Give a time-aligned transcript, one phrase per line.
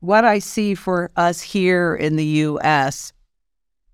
[0.00, 3.12] what I see for us here in the US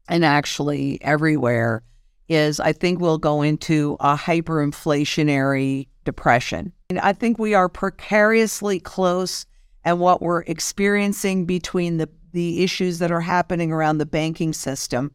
[0.08, 1.82] and actually everywhere
[2.28, 6.72] is I think we'll go into a hyperinflationary depression.
[6.90, 9.46] And I think we are precariously close
[9.84, 15.12] and what we're experiencing between the, the issues that are happening around the banking system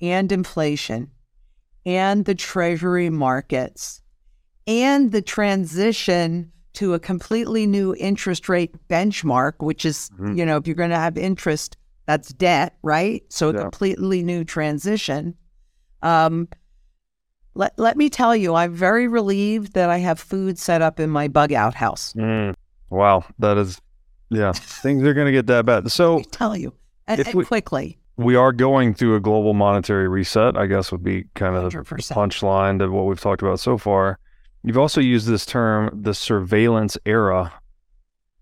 [0.00, 1.10] and inflation
[1.86, 4.02] and the treasury markets
[4.66, 10.38] and the transition to a completely new interest rate benchmark, which is, mm-hmm.
[10.38, 11.76] you know, if you're going to have interest,
[12.06, 13.22] that's debt, right?
[13.28, 15.34] So a completely new transition.
[16.00, 16.48] Um,
[17.52, 21.10] let, let me tell you, I'm very relieved that I have food set up in
[21.10, 22.14] my bug out house.
[22.14, 22.54] Mm.
[22.88, 23.26] Wow.
[23.38, 23.78] That is,
[24.30, 25.92] yeah, things are going to get that bad.
[25.92, 26.72] So, I tell you,
[27.06, 27.98] and, and we, quickly.
[28.16, 31.88] We are going through a global monetary reset, I guess would be kind of 100%.
[31.88, 34.18] the punchline to what we've talked about so far.
[34.62, 37.52] You've also used this term, the surveillance era.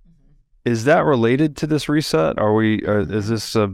[0.07, 0.71] Mm-hmm.
[0.71, 2.39] Is that related to this reset?
[2.39, 2.85] Are we?
[2.85, 3.73] Uh, is this a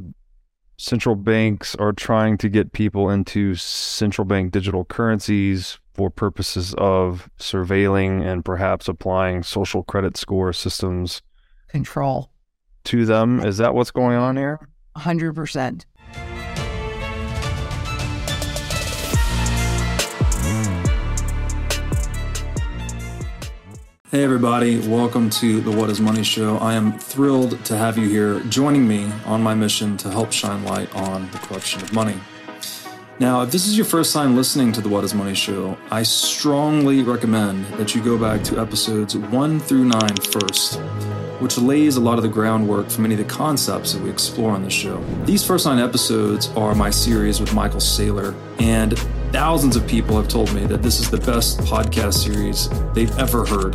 [0.77, 7.31] central banks are trying to get people into central bank digital currencies for purposes of
[7.39, 11.23] surveilling and perhaps applying social credit score systems
[11.69, 12.31] control
[12.85, 13.41] to them.
[13.41, 14.69] Is that what's going on here?
[14.97, 15.85] 100%.
[24.15, 26.59] Hey, everybody, welcome to the What is Money Show.
[26.59, 30.63] I am thrilled to have you here joining me on my mission to help shine
[30.63, 32.15] light on the corruption of money.
[33.19, 36.05] Now, if this is your first time listening to the What is Money Show, I
[36.05, 40.79] strongly recommend that you go back to episodes one through nine first,
[41.41, 44.53] which lays a lot of the groundwork for many of the concepts that we explore
[44.53, 45.03] on the show.
[45.25, 48.97] These first nine episodes are my series with Michael Saylor, and
[49.33, 53.45] thousands of people have told me that this is the best podcast series they've ever
[53.45, 53.75] heard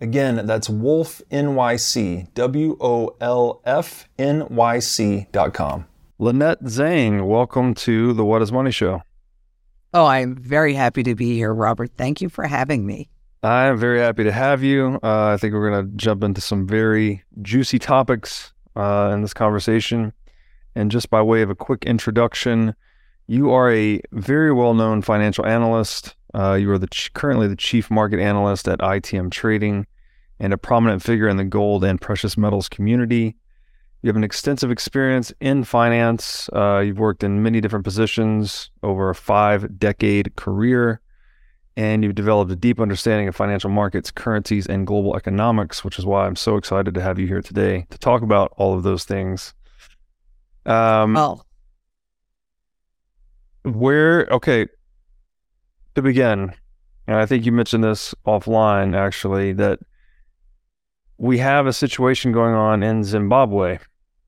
[0.00, 5.86] Again, that's Wolf NYC, W O L F N Y C dot com.
[6.18, 9.02] Lynette Zang, welcome to the What is Money Show.
[9.94, 11.92] Oh, I'm very happy to be here, Robert.
[11.96, 13.08] Thank you for having me.
[13.42, 14.98] I'm very happy to have you.
[15.02, 19.32] Uh, I think we're going to jump into some very juicy topics uh, in this
[19.32, 20.12] conversation.
[20.74, 22.74] And just by way of a quick introduction,
[23.28, 26.16] you are a very well known financial analyst.
[26.36, 29.86] Uh, you are the ch- currently the chief market analyst at ITM Trading
[30.38, 33.36] and a prominent figure in the gold and precious metals community.
[34.02, 36.50] You have an extensive experience in finance.
[36.52, 41.00] Uh, you've worked in many different positions over a five decade career,
[41.74, 46.04] and you've developed a deep understanding of financial markets, currencies, and global economics, which is
[46.04, 49.04] why I'm so excited to have you here today to talk about all of those
[49.04, 49.54] things.
[50.66, 51.46] Um, well,
[53.62, 54.66] where, okay,
[55.96, 56.54] to begin,
[57.06, 59.80] and I think you mentioned this offline actually, that
[61.18, 63.78] we have a situation going on in Zimbabwe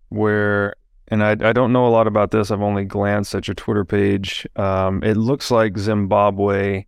[0.08, 0.74] where,
[1.08, 2.50] and I, I don't know a lot about this.
[2.50, 4.46] I've only glanced at your Twitter page.
[4.56, 6.86] Um, it looks like Zimbabwe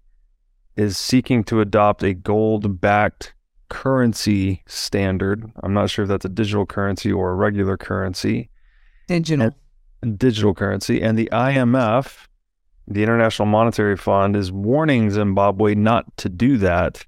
[0.76, 3.34] is seeking to adopt a gold backed
[3.68, 5.50] currency standard.
[5.62, 8.50] I'm not sure if that's a digital currency or a regular currency.
[9.06, 9.54] Digital.
[10.02, 11.02] And, digital currency.
[11.02, 12.26] And the IMF,
[12.90, 17.04] the International Monetary Fund, is warning Zimbabwe not to do that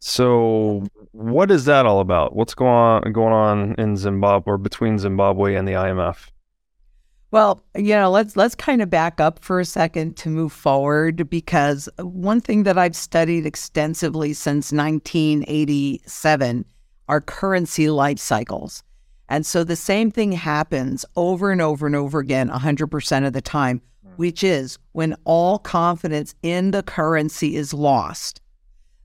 [0.00, 2.36] So, what is that all about?
[2.36, 6.28] What's going on going on in Zimbabwe or between Zimbabwe and the IMF?
[7.30, 11.28] Well, you know, let's let's kind of back up for a second to move forward
[11.28, 16.64] because one thing that I've studied extensively since 1987
[17.08, 18.82] are currency life cycles.
[19.28, 23.42] And so the same thing happens over and over and over again 100% of the
[23.42, 23.80] time,
[24.16, 28.40] which is when all confidence in the currency is lost,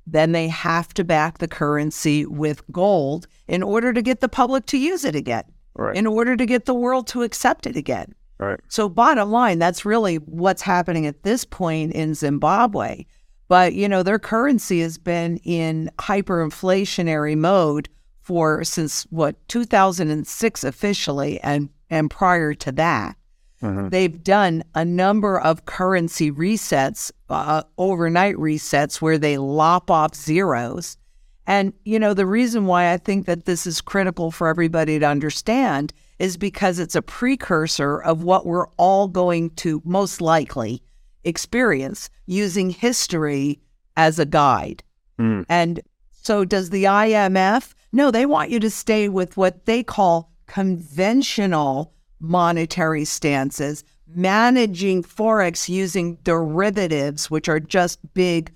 [0.05, 4.65] then they have to back the currency with gold in order to get the public
[4.67, 5.43] to use it again,
[5.75, 5.95] Right.
[5.95, 8.13] in order to get the world to accept it again.
[8.39, 8.59] Right.
[8.69, 13.05] So, bottom line, that's really what's happening at this point in Zimbabwe.
[13.49, 17.89] But, you know, their currency has been in hyperinflationary mode
[18.21, 23.17] for since what, 2006 officially, and, and prior to that.
[23.61, 23.89] Mhm.
[23.91, 30.97] They've done a number of currency resets, uh, overnight resets, where they lop off zeros.
[31.45, 35.05] And, you know, the reason why I think that this is critical for everybody to
[35.05, 40.83] understand is because it's a precursor of what we're all going to most likely
[41.23, 43.59] experience using history
[43.97, 44.83] as a guide.
[45.19, 45.45] Mm.
[45.49, 47.73] And so, does the IMF?
[47.91, 55.69] No, they want you to stay with what they call conventional monetary stances, managing Forex
[55.69, 58.51] using derivatives, which are just big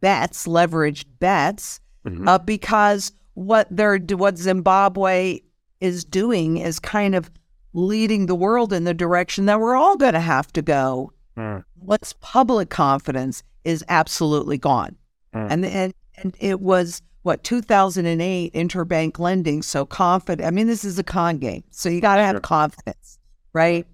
[0.00, 2.28] bets, leveraged bets, Mhm.
[2.28, 5.40] uh, because what they're what Zimbabwe
[5.80, 7.30] is doing is kind of
[7.72, 11.12] leading the world in the direction that we're all going to have to go.
[11.36, 11.64] Mm.
[11.74, 14.96] What's public confidence is absolutely gone,
[15.34, 15.46] Mm.
[15.50, 19.62] and and and it was what 2008 interbank lending.
[19.62, 20.46] So confident.
[20.46, 22.40] I mean, this is a con game, so you got to have Sure.
[22.40, 23.18] confidence,
[23.52, 23.86] right?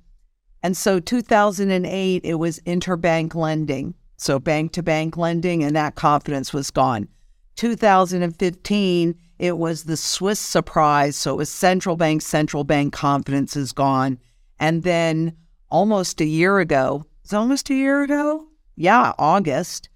[0.63, 3.95] And so 2008, it was interbank lending.
[4.19, 7.09] So bank to bank lending, and that confidence was gone.
[7.57, 11.17] 2015, it was the Swiss surprise.
[11.17, 14.19] So it was central bank, central bank confidence is gone.
[14.59, 15.37] And then
[15.71, 18.47] almost a year ago, it's almost a year ago?
[18.77, 19.89] Yeah, August,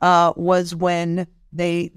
[0.00, 1.90] uh, was when they,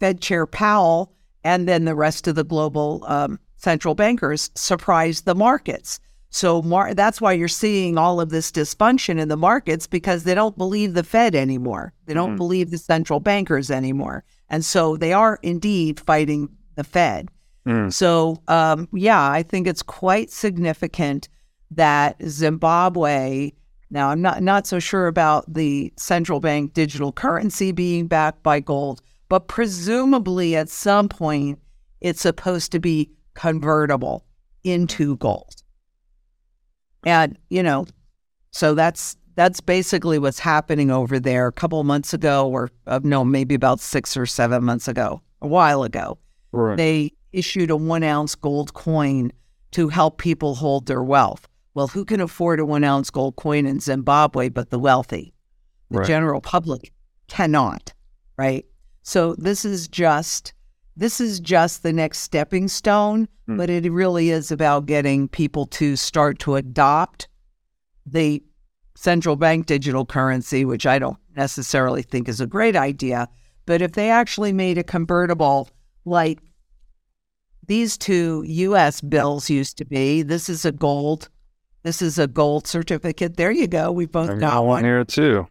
[0.00, 1.12] Fed Chair Powell,
[1.42, 6.00] and then the rest of the global um, central bankers surprised the markets.
[6.30, 10.34] So mar- that's why you're seeing all of this dysfunction in the markets because they
[10.34, 11.92] don't believe the Fed anymore.
[12.06, 12.38] They don't Mhm.
[12.38, 14.24] believe the central bankers anymore.
[14.50, 17.28] And so they are indeed fighting the Fed.
[17.66, 17.92] Mm.
[17.92, 21.28] So, um, yeah, I think it's quite significant
[21.70, 23.52] that Zimbabwe.
[23.90, 28.58] Now, I'm not not so sure about the central bank digital currency being backed by
[28.60, 29.00] gold,
[29.34, 31.58] but presumably at some point
[32.00, 34.24] it's supposed to be convertible
[34.62, 35.56] into gold.
[37.04, 37.86] And you know,
[38.52, 41.48] so that's that's basically what's happening over there.
[41.48, 45.20] A couple of months ago, or uh, no, maybe about six or seven months ago,
[45.42, 46.16] a while ago,
[46.52, 46.76] Right.
[46.76, 49.32] they issued a one ounce gold coin
[49.72, 51.48] to help people hold their wealth.
[51.74, 55.34] Well, who can afford a one ounce gold coin in Zimbabwe but the wealthy?
[55.90, 56.06] The Right.
[56.06, 56.92] general public
[57.26, 57.92] cannot,
[58.38, 58.64] right?
[59.04, 60.52] So this is just
[60.96, 63.56] this is just the next stepping stone, Hmm.
[63.56, 67.28] but it really is about getting people to start to adopt
[68.06, 68.42] the
[68.94, 73.28] central bank digital currency, which I don't necessarily think is a great idea.
[73.66, 75.68] But if they actually made a convertible
[76.04, 76.38] like
[77.66, 81.28] these two US bills used to be, this is a gold,
[81.82, 83.36] this is a gold certificate.
[83.36, 83.90] There you go.
[83.90, 85.48] We both got one here too.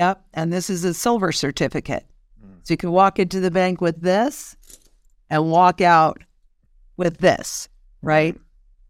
[0.00, 0.24] Yep.
[0.34, 2.06] And this is a silver certificate.
[2.62, 4.56] So you can walk into the bank with this
[5.28, 6.22] and walk out
[6.96, 7.68] with this,
[8.02, 8.36] right?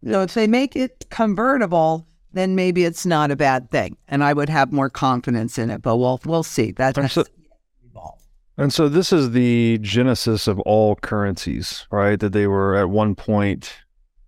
[0.07, 3.97] So if they make it convertible, then maybe it's not a bad thing.
[4.07, 6.71] And I would have more confidence in it, but we'll we'll see.
[6.71, 7.25] That And so-
[8.57, 12.19] And so this is the genesis of all currencies, right?
[12.19, 13.73] That they were at one point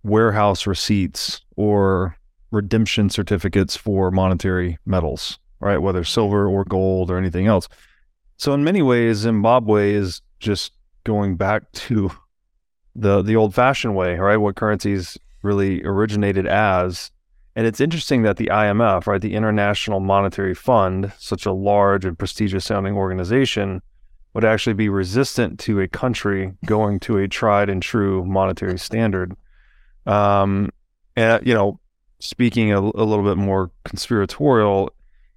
[0.02, 2.16] warehouse receipts or
[2.50, 5.78] redemption certificates for monetary metals, right?
[5.78, 7.68] Whether silver or gold or anything else.
[8.36, 10.72] So in many ways, Zimbabwe is just
[11.04, 12.10] going back to
[12.94, 14.36] the the old fashioned way, right?
[14.36, 17.10] What currencies really originated as.
[17.56, 22.18] And it's interesting that the IMF, right, the International Monetary Fund, such a large and
[22.18, 23.80] prestigious sounding organization,
[24.32, 29.36] would actually be resistant to a country going to a tried and true monetary standard.
[30.06, 30.70] Um,
[31.14, 31.78] and you know,
[32.18, 34.90] speaking a, a little bit more conspiratorial,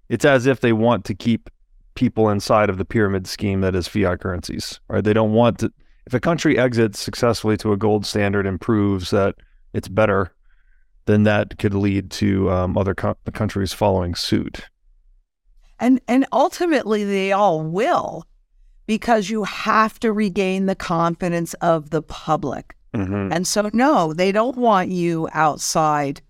[0.10, 1.50] it's as if they want to keep
[1.98, 5.04] people inside of the pyramid scheme that is fiat currencies, right?
[5.04, 5.74] They don't want to.
[6.06, 9.36] If a country exits successfully to a gold standard and proves that
[9.74, 10.32] it's better,
[11.06, 14.62] then that could lead to um, other co- countries following suit.
[15.80, 18.26] And and ultimately they all will.
[18.88, 22.76] because you have to regain the confidence of the public.
[22.96, 23.34] Mm-hmm.
[23.34, 26.22] And so no, they don't want you outside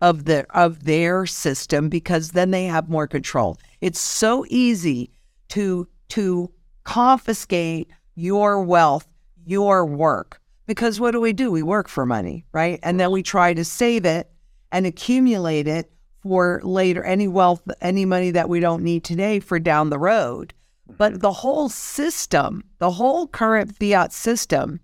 [0.00, 3.58] of the of their system because then they have more control.
[3.80, 5.10] It's so easy
[5.50, 6.50] to to
[6.84, 9.06] confiscate your wealth,
[9.44, 10.40] your work.
[10.66, 11.50] Because what do we do?
[11.50, 12.80] We work for money, right?
[12.82, 14.30] And then we try to save it
[14.72, 19.60] and accumulate it for later any wealth, any money that we don't need today for
[19.60, 20.52] down the road.
[20.98, 24.80] But the whole system, the whole current fiat system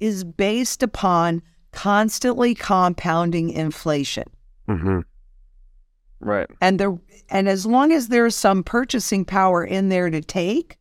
[0.00, 1.42] is based upon
[1.72, 4.24] constantly compounding inflation.
[4.68, 5.00] Mm-hmm.
[6.20, 6.48] Right.
[6.60, 6.96] And there
[7.28, 10.78] and as long as there's some purchasing power in there to take,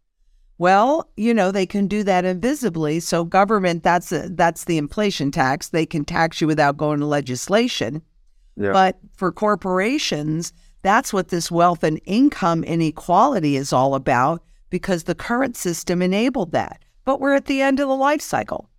[0.57, 2.99] well, you know, they can do that invisibly.
[2.99, 5.69] So government that's a, that's the inflation tax.
[5.69, 8.01] They can tax you without going to legislation.
[8.55, 8.71] Yeah.
[8.71, 15.15] But for corporations, that's what this wealth and income inequality is all about because the
[15.15, 16.83] current system enabled that.
[17.03, 18.69] But we're at the end of the life cycle.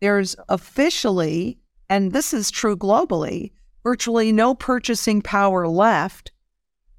[0.00, 3.52] There's officially, and this is true globally,
[3.82, 6.32] virtually no purchasing power left.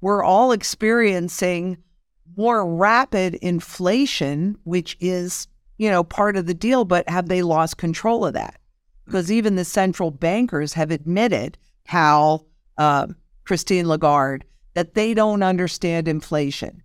[0.00, 1.78] We're all experiencing
[2.36, 5.46] more rapid inflation, which is,
[5.78, 8.58] you know, part of the deal, but have they lost control of that?
[9.06, 12.46] Because even the central bankers have admitted how
[12.78, 13.06] uh,
[13.44, 16.82] Christine Lagarde that they don't understand inflation,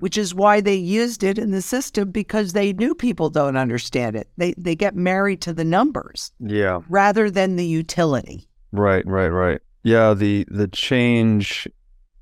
[0.00, 4.14] which is why they used it in the system because they knew people don't understand
[4.16, 4.28] it.
[4.36, 6.80] They they get married to the numbers Yeah.
[6.88, 8.48] rather than the utility.
[8.74, 9.60] Right, right, right.
[9.84, 11.68] Yeah, the the change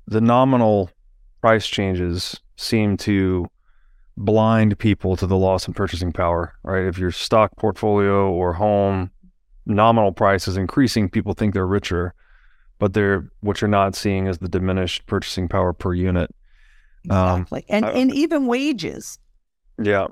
[0.05, 0.91] the nominal
[1.41, 3.47] price changes seem to
[4.17, 6.83] blind people to the loss in purchasing power, right?
[6.85, 9.09] If your stock portfolio or home
[9.65, 12.13] nominal price is increasing, people think they're richer,
[12.77, 16.29] but they're what you're not seeing is the diminished purchasing power per unit.
[17.09, 17.65] Um, Exactly.
[17.69, 19.17] and I- and even wages,
[19.81, 20.05] Yeah.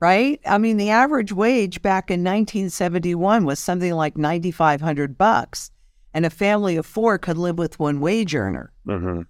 [0.00, 0.40] right?
[0.46, 5.70] I mean, the average wage back in 1971 was something like 9500 bucks,
[6.14, 8.72] and a family of 4 could live with one wage earner.
[8.86, 9.22] hmm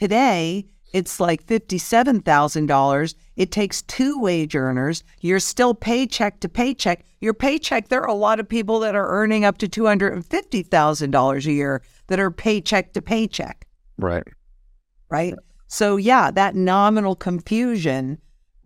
[0.00, 3.14] Today, it's like $57,000.
[3.36, 5.02] It takes two wage earners.
[5.20, 7.04] You're still paycheck to paycheck.
[7.20, 11.52] Your paycheck, there are a lot of people that are earning up to $250,000 a
[11.52, 13.66] year that are paycheck to paycheck,
[13.98, 14.24] Right.
[15.10, 15.34] right?
[15.68, 18.18] So, yeah, that nominal confusion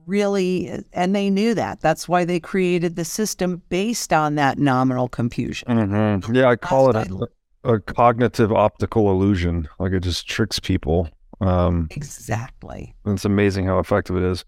[0.06, 1.80] really, and they knew that.
[1.82, 5.68] That's why they created the system based on that nominal confusion.
[5.70, 7.28] hmm Yeah, I call it That's a,
[7.64, 9.68] a cognitive optical illusion.
[9.78, 11.08] Like it just tricks people.
[11.40, 12.94] Um, Exactly.
[13.06, 14.44] It's amazing how effective it is.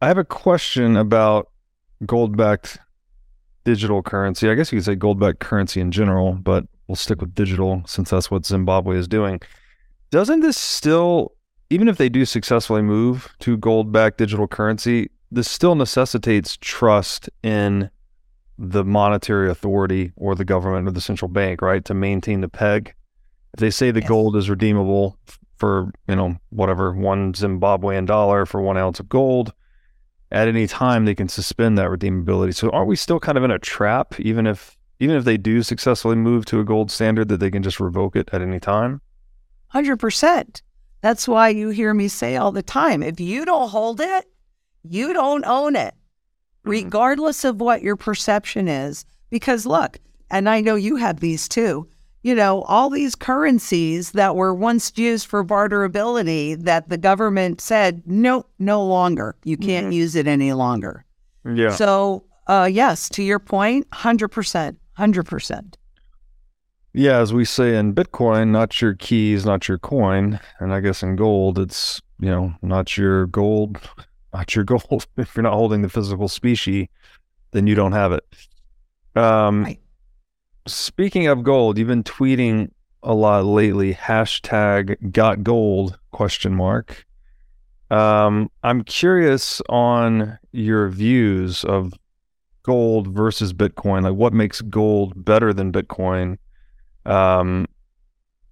[0.00, 1.50] I have a question about
[2.06, 2.78] gold backed
[3.64, 4.48] digital currency.
[4.48, 7.82] I guess you could say gold backed currency in general, but we'll stick with digital
[7.86, 9.40] since that's what Zimbabwe is doing.
[10.10, 11.32] Doesn't this still,
[11.68, 17.30] even if they do successfully move to gold backed digital currency, this still necessitates trust
[17.42, 17.90] in
[18.62, 21.82] the monetary authority or the government or the central bank, right?
[21.86, 22.94] To maintain the peg.
[23.54, 24.08] If they say the Yes.
[24.08, 25.16] gold is redeemable
[25.56, 29.54] for, you know, whatever, one Zimbabwean dollar for one ounce of gold,
[30.30, 32.54] at any time they can suspend that redeemability.
[32.54, 35.62] So aren't we still kind of in a trap, even if even if they do
[35.62, 39.00] successfully move to a gold standard that they can just revoke it at any time?
[39.74, 40.60] 100%.
[41.00, 44.26] That's why you hear me say all the time if you don't hold it,
[44.82, 45.94] you don't own it,
[46.64, 49.04] regardless of what your perception is.
[49.30, 49.98] Because look,
[50.30, 51.88] and I know you have these too,
[52.22, 58.02] you know, all these currencies that were once used for barterability that the government said,
[58.06, 59.36] no, no longer.
[59.44, 61.04] You can't use it any longer.
[61.50, 61.70] Yeah.
[61.70, 65.74] So, uh, yes, to your point, 100%, 100%.
[66.92, 70.40] Yeah, as we say in Bitcoin, not your keys, not your coin.
[70.58, 73.78] And I guess in gold, it's, you know, not your gold,
[74.32, 75.06] not your gold.
[75.16, 76.88] if you're not holding the physical species,
[77.52, 78.24] then you don't have it.
[79.16, 79.80] Um, Right.
[80.66, 82.70] Speaking of gold, you've been tweeting
[83.02, 83.94] a lot lately.
[83.94, 87.06] Hashtag got gold question mark.
[87.90, 91.94] Um, I'm curious on your views of
[92.62, 94.04] gold versus Bitcoin.
[94.04, 96.38] Like, what makes gold better than Bitcoin?
[97.04, 97.66] Um,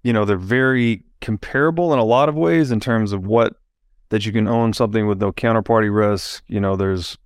[0.03, 3.53] you know, they're very comparable in a lot of ways in terms of what
[4.09, 6.43] that you can own something with no counterparty risk.
[6.47, 7.17] You know, there's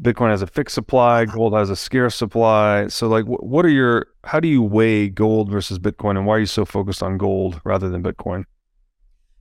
[0.00, 2.86] Bitcoin has a fixed supply, gold has a scarce supply.
[2.86, 6.40] So, like, what are your, how do you weigh gold versus Bitcoin, and why are
[6.40, 8.44] you so focused on gold rather than Bitcoin?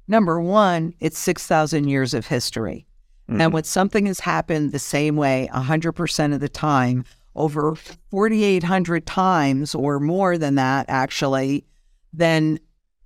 [0.08, 2.88] Number one, it's 6,000 years of history.
[3.30, 3.42] Mhm.
[3.42, 7.04] And when something has happened the same way 100% of the time,
[7.36, 7.76] over
[8.10, 11.66] 4,800 times or more than that, actually,
[12.14, 12.60] then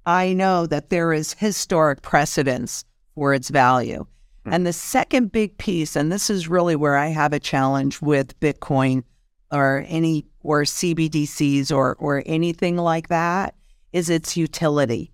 [0.06, 4.06] I know that there is historic precedence for its value.
[4.46, 4.54] Hmm.
[4.54, 8.40] And the second big piece, and this is really where I have a challenge with
[8.40, 9.04] Bitcoin
[9.52, 13.56] or any or CBDCs or or anything like that,
[13.94, 15.12] is its utility.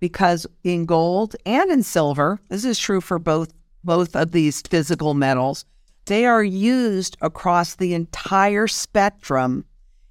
[0.00, 3.52] Because in gold and in silver, this is true for both
[3.84, 5.64] both of these physical metals,
[6.06, 9.64] they are used across the entire spectrum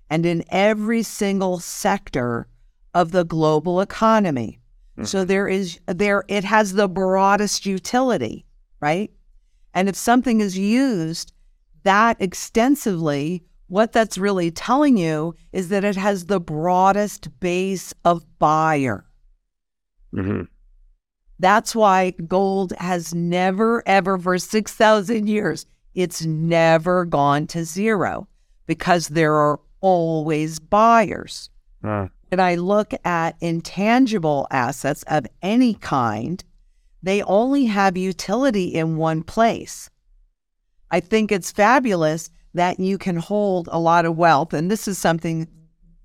[0.10, 2.48] and in every single sector
[2.94, 4.60] of the global economy.
[5.02, 5.08] Mm-hmm.
[5.08, 8.46] So there is there it has the broadest utility,
[8.80, 9.12] right?
[9.74, 11.34] And if something is used
[11.84, 18.26] that extensively, what that's really telling you is that it has the broadest base of
[18.38, 19.06] buyer.
[20.14, 20.44] Mm-hmm.
[21.40, 25.66] That's why gold has never, ever, for 6,000 years,
[25.96, 28.28] it's never gone to zero
[28.68, 31.50] because there are always buyers.
[31.84, 32.08] Uh.
[32.32, 36.42] When I look at intangible assets of any kind,
[37.04, 39.90] they only have utility in one place.
[40.90, 44.54] I think it's fabulous that you can hold a lot of wealth.
[44.54, 45.46] And this is something,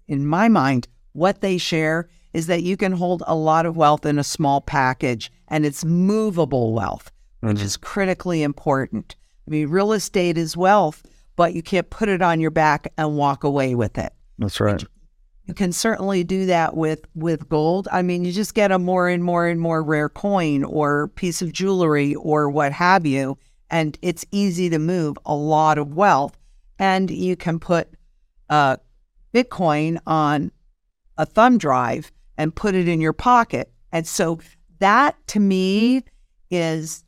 [0.09, 4.05] in my mind, what they share is that you can hold a lot of wealth
[4.05, 7.67] in a small package and it's movable wealth, which mm-hmm.
[7.67, 9.15] is critically important.
[9.47, 11.05] I mean, real estate is wealth,
[11.37, 14.13] but you can't put it on your back and walk away with it.
[14.41, 14.85] That's right.
[15.47, 17.87] You can certainly do that with with gold.
[17.93, 21.41] I mean, you just get a more and more and more rare coin or piece
[21.41, 23.39] of jewelry or what have you,
[23.71, 26.37] and it's easy to move a lot of wealth.
[26.79, 27.89] And you can put
[28.51, 28.77] uh,
[29.33, 30.51] Bitcoin on
[31.17, 33.71] a thumb drive and put it in your pocket.
[33.93, 34.41] And so
[34.79, 36.05] that to me
[36.51, 37.05] is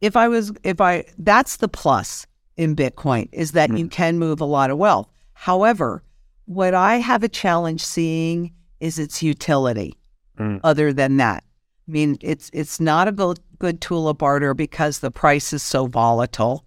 [0.00, 2.26] if I was, if I, that's the plus
[2.56, 3.78] in Bitcoin is that mm.
[3.78, 5.08] you can move a lot of wealth.
[5.34, 6.02] However,
[6.48, 9.98] what I have a challenge seeing is its utility.
[10.38, 10.60] Mm.
[10.64, 11.44] Other than that,
[11.86, 15.62] I mean, it's it's not a good, good tool of barter because the price is
[15.62, 16.64] so volatile,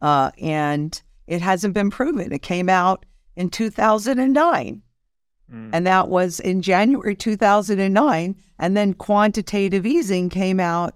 [0.00, 2.32] uh, and it hasn't been proven.
[2.32, 4.82] It came out in 2009,
[5.52, 5.70] mm.
[5.72, 10.94] and that was in January 2009, and then quantitative easing came out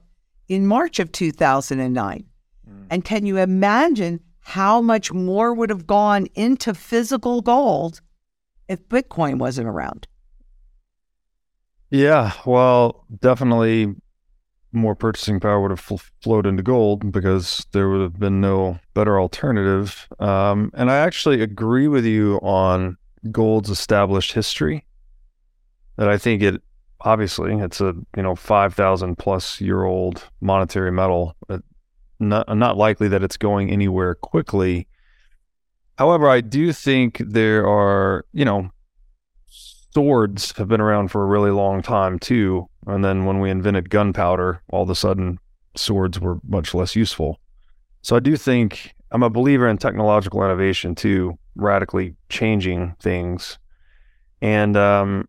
[0.49, 2.25] in March of 2009.
[2.71, 2.87] Mm.
[2.89, 8.01] And can you imagine how much more would have gone into physical gold
[8.73, 10.09] if Bitcoin wasn't around?
[11.91, 13.95] Yeah, well, definitely
[14.73, 18.79] more purchasing power would have fl- flowed into gold because there would have been no
[18.95, 20.09] better alternative.
[20.19, 22.97] Um, and I actually agree with you on
[23.31, 24.87] gold's established history.
[25.99, 26.63] That I think it
[27.03, 31.37] obviously it's a you know five thousand plus year old monetary metal.
[32.19, 34.89] Not not likely that it's going anywhere quickly.
[36.03, 38.73] However, I do think there are you know
[39.47, 42.69] swords have been around for a really long time too.
[42.89, 45.39] And then when we invented gunpowder, all of a sudden
[45.77, 47.39] swords were much less useful.
[48.01, 53.61] So I do think I'm a believer in technological innovation too, radically changing things.
[54.41, 55.29] And um,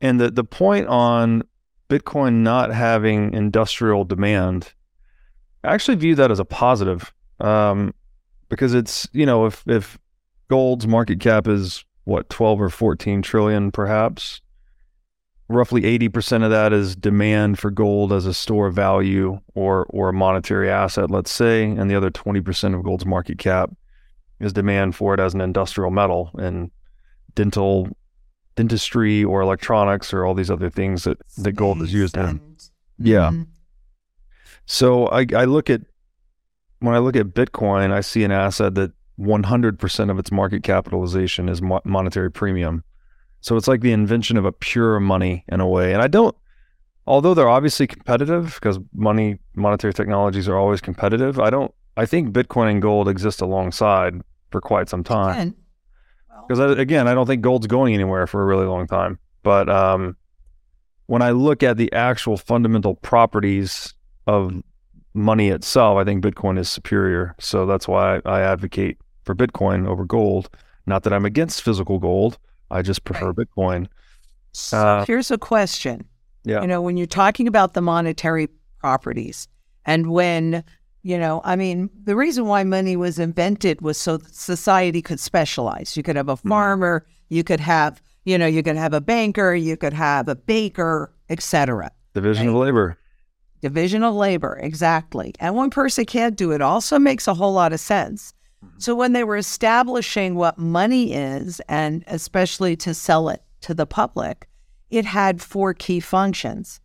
[0.00, 1.42] and the the point on
[1.90, 4.72] Bitcoin not having industrial demand,
[5.62, 7.92] I actually view that as a positive, um,
[8.50, 9.98] because it's you know if if
[10.48, 14.42] gold's market cap is what 12 or 14 trillion perhaps
[15.48, 20.10] roughly 80% of that is demand for gold as a store of value or or
[20.10, 23.70] a monetary asset let's say and the other 20% of gold's market cap
[24.38, 26.70] is demand for it as an industrial metal and
[27.34, 27.88] dental
[28.56, 32.40] dentistry or electronics or all these other things that that gold is used in
[32.98, 33.42] yeah mm-hmm.
[34.66, 35.82] so I, I look at
[36.80, 41.48] when i look at bitcoin i see an asset that 100% of its market capitalization
[41.48, 42.82] is mo- monetary premium.
[43.40, 45.92] So it's like the invention of a pure money in a way.
[45.92, 46.36] And I don't,
[47.06, 52.32] although they're obviously competitive because money, monetary technologies are always competitive, I don't, I think
[52.32, 55.36] Bitcoin and gold exist alongside for quite some time.
[56.46, 59.18] Because well, again, I don't think gold's going anywhere for a really long time.
[59.42, 60.16] But um,
[61.06, 63.94] when I look at the actual fundamental properties
[64.26, 64.62] of
[65.14, 67.34] money itself, I think Bitcoin is superior.
[67.38, 70.50] So that's why I advocate for Bitcoin over gold.
[70.86, 72.38] Not that I'm against physical gold.
[72.70, 73.88] I just prefer Bitcoin.
[74.72, 76.04] Uh, Here's a question.
[76.44, 76.62] Yeah.
[76.62, 79.46] You know, when you're talking about the monetary properties
[79.84, 80.64] and when,
[81.02, 85.96] you know, I mean, the reason why money was invented was so society could specialize.
[85.96, 86.48] You could have a hmm.
[86.48, 87.34] farmer, mm-hmm.
[87.34, 91.12] you could have, you know, you could have a banker, you could have a baker,
[91.28, 91.90] etc.
[92.14, 92.54] Division right?
[92.54, 92.98] of labor.
[93.60, 95.34] Division of labor, exactly.
[95.38, 98.32] And one person can't do it also makes a whole lot of sense.
[98.64, 98.78] Mm-hmm.
[98.78, 103.86] So when they were establishing what money is, and especially to sell it to the
[103.86, 104.48] public,
[104.90, 106.80] it had four key functions.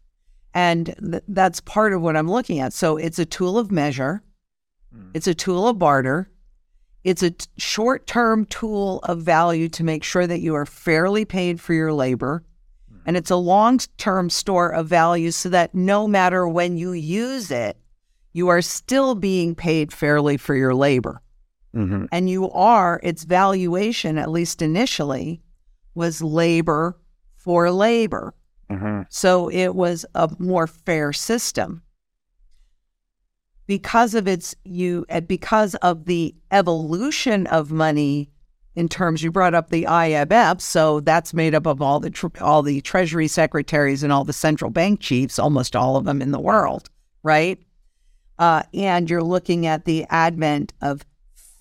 [0.54, 2.74] And th- that's part of what I'm looking at.
[2.74, 4.22] So it's a tool of measure,
[5.14, 6.30] it's a tool of barter,
[7.04, 11.26] it's a t- short term tool of value to make sure that you are fairly
[11.26, 12.44] paid for your labor.
[13.06, 17.52] And it's a long term store of value so that no matter when you use
[17.52, 17.78] it,
[18.34, 21.22] you are still being paid fairly for your labor.
[21.76, 22.06] Mm-hmm.
[22.12, 25.42] And you are, its valuation, at least initially,
[25.94, 26.98] was labor
[27.36, 28.34] for labor.
[28.70, 29.04] Mm-hmm.
[29.10, 31.84] So it was a more fair system.
[33.68, 38.30] Because of its you because of the evolution of money
[38.76, 42.28] in terms you brought up the IMF, so that's made up of all the tr-
[42.42, 46.32] all the treasury secretaries and all the central bank chiefs, almost all of them in
[46.32, 46.90] the world,
[47.24, 47.60] right?
[48.38, 51.06] Uh, and you're looking at the advent of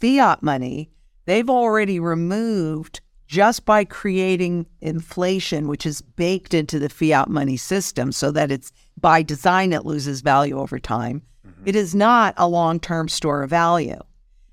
[0.01, 0.91] fiat money.
[1.27, 8.13] They've already removed just by creating inflation, which is baked into the fiat money system,
[8.13, 11.23] so that it's by design it loses value over time.
[11.65, 13.99] It is not a long term store of value.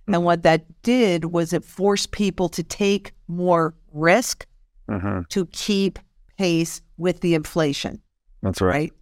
[0.07, 4.45] And what that did was it forced people to take more risk
[4.89, 5.21] Mm-hmm.
[5.29, 5.99] to keep
[6.37, 8.01] pace with the inflation,
[8.41, 8.69] That's right.
[8.73, 8.93] right?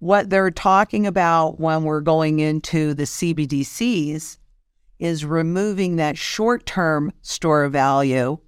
[0.00, 4.38] What they're talking about when we're going into the CBDCs
[4.98, 8.38] is removing that short term store of value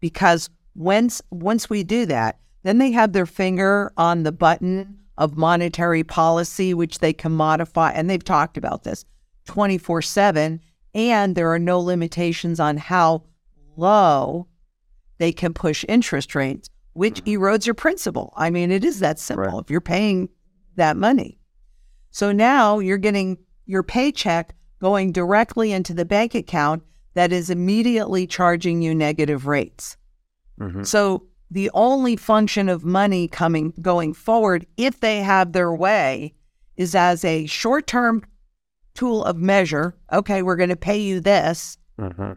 [0.00, 5.38] because once once we do that, then they have their finger on the button of
[5.38, 9.04] monetary policy, which they can modify, and they've talked about this
[9.46, 10.60] 24 7,
[10.94, 13.24] and there are no limitations on how
[13.76, 14.46] low
[15.18, 18.32] they can push interest rates, which erodes your principal.
[18.36, 19.46] I mean, it is that simple.
[19.46, 19.60] Right.
[19.60, 20.28] If you're paying
[20.76, 21.38] that money.
[22.10, 26.82] So now you're getting your paycheck going directly into the bank account
[27.14, 29.96] that is immediately charging you negative rates.
[30.60, 30.82] Mm-hmm.
[30.82, 36.34] So the only function of money coming going forward, if they have their way,
[36.76, 38.22] is as a short-term
[38.96, 39.94] tool of measure.
[40.12, 42.32] Okay, we're going to pay you this, Mm-hmm.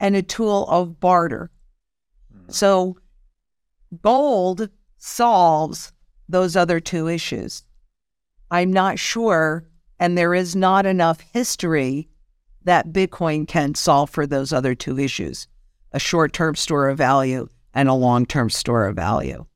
[0.00, 1.50] and a tool of barter.
[2.48, 2.98] So
[4.02, 4.68] gold
[4.98, 5.92] solves
[6.28, 7.64] those other two issues.
[8.50, 9.66] I'm not sure,
[9.98, 12.08] and there is not enough history
[12.64, 15.48] that Bitcoin can solve for those other two issues
[15.92, 19.46] a short term store of value and a long term store of value.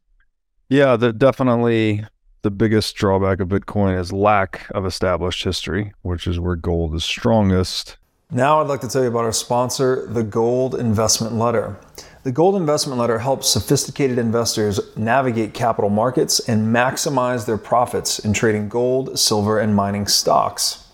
[0.70, 2.04] Yeah, the, definitely
[2.48, 7.04] the biggest drawback of Bitcoin is lack of established history, which is where gold is
[7.04, 7.98] strongest.
[8.30, 11.76] Now, I'd like to tell you about our sponsor, the Gold Investment Letter.
[12.22, 18.32] The Gold Investment Letter helps sophisticated investors navigate capital markets and maximize their profits in
[18.32, 20.86] trading gold, silver, and mining stocks.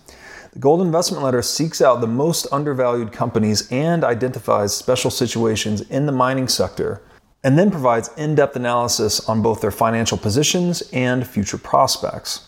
[0.51, 6.05] The Gold Investment Letter seeks out the most undervalued companies and identifies special situations in
[6.05, 7.01] the mining sector,
[7.45, 12.47] and then provides in depth analysis on both their financial positions and future prospects.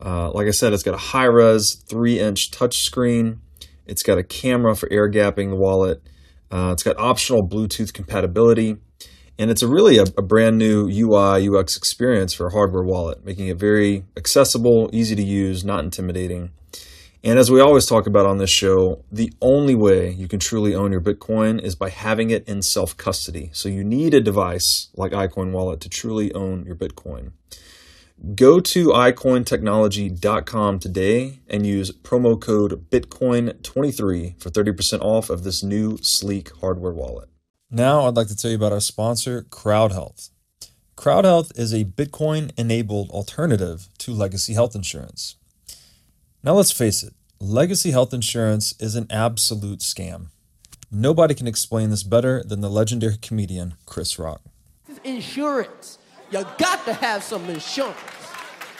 [0.00, 3.38] Uh, like I said, it's got a high res 3 inch touchscreen.
[3.88, 6.02] It's got a camera for air gapping the wallet.
[6.50, 8.76] Uh, it's got optional Bluetooth compatibility.
[9.38, 13.24] And it's a really a, a brand new UI UX experience for a hardware wallet,
[13.24, 16.50] making it very accessible, easy to use, not intimidating.
[17.24, 20.74] And as we always talk about on this show, the only way you can truly
[20.74, 23.50] own your Bitcoin is by having it in self custody.
[23.52, 27.32] So you need a device like iCoin Wallet to truly own your Bitcoin.
[28.34, 35.98] Go to iCointechnology.com today and use promo code Bitcoin23 for 30% off of this new
[36.02, 37.28] sleek hardware wallet.
[37.70, 40.30] Now, I'd like to tell you about our sponsor, CrowdHealth.
[40.96, 45.36] CrowdHealth is a Bitcoin enabled alternative to legacy health insurance.
[46.42, 50.30] Now, let's face it, legacy health insurance is an absolute scam.
[50.90, 54.40] Nobody can explain this better than the legendary comedian Chris Rock.
[55.04, 55.98] insurance.
[56.30, 57.96] You got to have some insurance.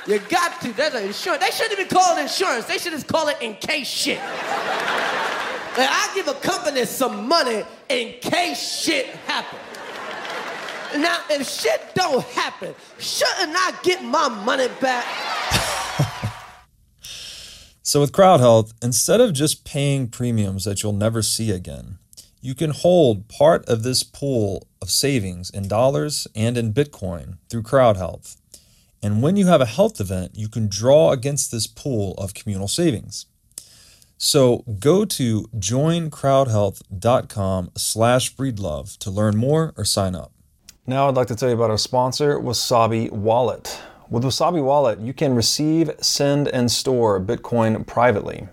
[0.06, 0.72] You got to.
[0.72, 1.42] That's an insurance.
[1.42, 2.66] They shouldn't even call it insurance.
[2.66, 4.18] They should just call it in case shit.
[4.18, 9.61] Like, I give a company some money in case shit happens.
[10.96, 15.04] Now, if shit don't happen, shouldn't I get my money back?
[17.88, 21.96] So with Crowd Health, instead of just paying premiums that you'll never see again,
[22.40, 27.62] you can hold part of this pool of savings in dollars and in Bitcoin through
[27.62, 28.37] CrowdHealth.
[29.03, 32.68] And when you have a health event, you can draw against this pool of communal
[32.68, 33.27] savings.
[34.16, 40.33] So go to joincrowdhealth.com slash breedlove to learn more or sign up.
[40.87, 43.81] Now I'd like to tell you about our sponsor, Wasabi Wallet.
[44.11, 48.48] With Wasabi Wallet, you can receive, send, and store Bitcoin privately.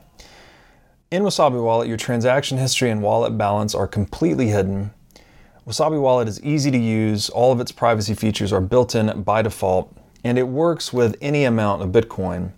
[1.12, 4.92] In Wasabi Wallet, your transaction history and wallet balance are completely hidden.
[5.68, 9.44] Wasabi Wallet is easy to use, all of its privacy features are built in by
[9.44, 12.54] default, and it works with any amount of Bitcoin.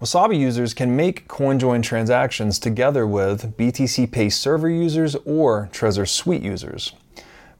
[0.00, 6.42] Wasabi users can make CoinJoin transactions together with BTC Pay server users or Trezor Suite
[6.42, 6.92] users.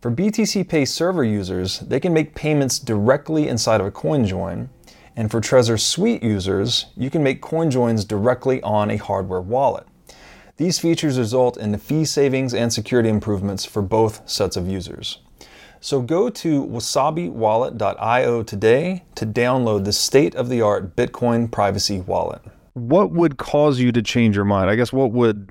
[0.00, 4.68] For BTC Pay server users, they can make payments directly inside of a CoinJoin,
[5.16, 9.88] and for Trezor Suite users, you can make CoinJoins directly on a hardware wallet.
[10.56, 15.18] These features result in fee savings and security improvements for both sets of users.
[15.80, 22.40] So go to wasabiwallet.io today to download the state of the art Bitcoin privacy wallet.
[22.74, 24.70] What would cause you to change your mind?
[24.70, 25.50] I guess what would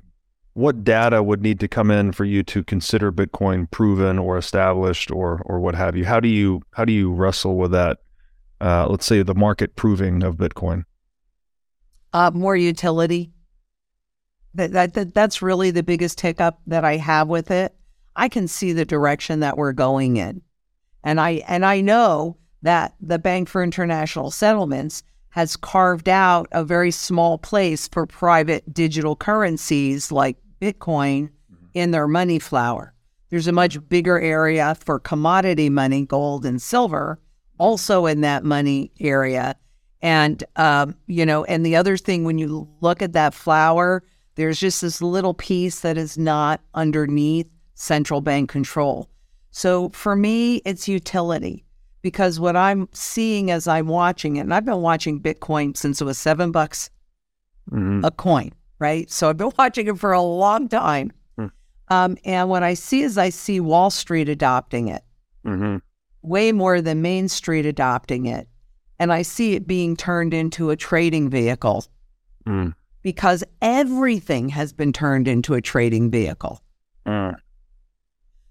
[0.54, 5.10] what data would need to come in for you to consider Bitcoin proven or established
[5.10, 6.06] or or what have you?
[6.06, 7.98] How do you how do you wrestle with that?
[8.60, 10.84] Uh, let's say the market proving of Bitcoin.
[12.12, 13.33] Uh, more utility.
[14.54, 17.74] That, that, that that's really the biggest hiccup that I have with it.
[18.16, 20.42] I can see the direction that we're going in,
[21.02, 26.64] and I and I know that the Bank for International Settlements has carved out a
[26.64, 31.28] very small place for private digital currencies like Bitcoin
[31.74, 32.94] in their money flower.
[33.30, 37.18] There's a much bigger area for commodity money, gold and silver,
[37.58, 39.56] also in that money area.
[40.00, 44.04] And, um, you know, and the other thing, when you look at that flower,
[44.36, 49.08] there's just this little piece that is not underneath central bank control.
[49.50, 51.64] So for me, it's utility
[52.02, 56.04] because what I'm seeing as I'm watching it, and I've been watching Bitcoin since it
[56.04, 56.90] was seven bucks
[57.72, 58.04] Mm-hmm.
[58.04, 59.10] a coin, right?
[59.10, 61.12] So I've been watching it for a long time.
[61.38, 61.46] Hmm.
[61.88, 65.02] Um, and what I see is I see Wall Street adopting it
[65.46, 65.76] Mm-hmm.
[66.22, 68.48] way more than Main Street adopting it.
[68.98, 71.86] And I see it being turned into a trading vehicle
[72.46, 72.74] Mm.
[73.04, 76.60] Because everything has been turned into a trading vehicle.
[77.06, 77.36] Mm.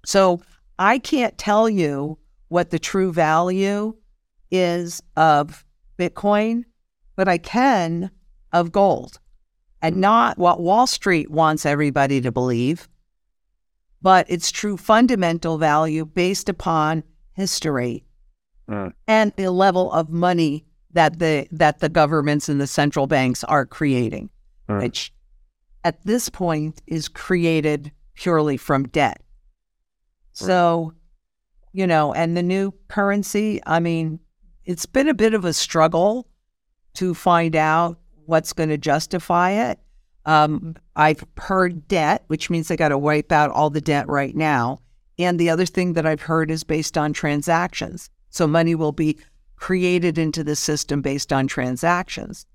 [0.05, 0.41] So
[0.79, 3.95] I can't tell you what the true value
[4.51, 5.65] is of
[5.99, 6.63] Bitcoin,
[7.17, 8.11] but I can
[8.53, 9.19] of gold
[9.81, 12.87] and not what Wall Street wants everybody to believe,
[14.01, 18.05] but its true fundamental value based upon history
[18.69, 18.93] Mm.
[19.09, 20.63] and the level of money
[20.93, 24.29] that the that the governments and the central banks are creating,
[24.69, 24.81] Mm.
[24.81, 25.13] which
[25.83, 29.21] at this point is created purely from debt.
[30.31, 30.93] So,
[31.73, 34.19] you know, and the new currency, I mean,
[34.65, 36.27] it's been a bit of a struggle
[36.93, 39.79] to find out what's going to justify it.
[40.25, 44.35] Um, I've heard debt, which means they got to wipe out all the debt right
[44.35, 44.79] now.
[45.19, 48.09] And the other thing that I've heard is based on transactions.
[48.29, 49.19] So money will be
[49.57, 52.45] created into the system based on transactions.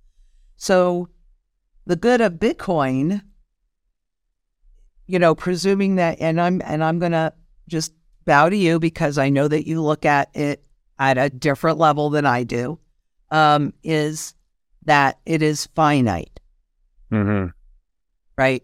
[0.56, 1.08] So
[1.88, 3.22] the good of Bitcoin,
[5.06, 7.32] you know, presuming that, and I'm and I'm gonna
[7.66, 7.94] just
[8.26, 10.64] bow to you because I know that you look at it
[10.98, 12.78] at a different level than I do,
[13.30, 14.34] um, is
[14.84, 16.40] that it is finite,
[17.10, 17.48] Mm-hmm.
[18.36, 18.62] right?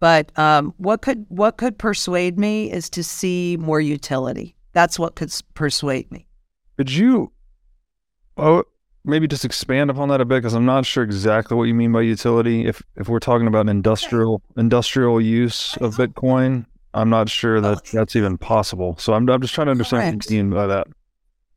[0.00, 4.56] But um, what could what could persuade me is to see more utility.
[4.72, 6.26] That's what could persuade me.
[6.78, 7.32] Could you,
[8.38, 8.64] oh,
[9.04, 11.92] maybe just expand upon that a bit because I'm not sure exactly what you mean
[11.92, 12.66] by utility.
[12.66, 18.16] If if we're talking about industrial industrial use of Bitcoin, I'm not sure that that's
[18.16, 18.96] even possible.
[18.98, 20.16] So I'm I'm just trying to understand Correct.
[20.26, 20.86] what you mean by that.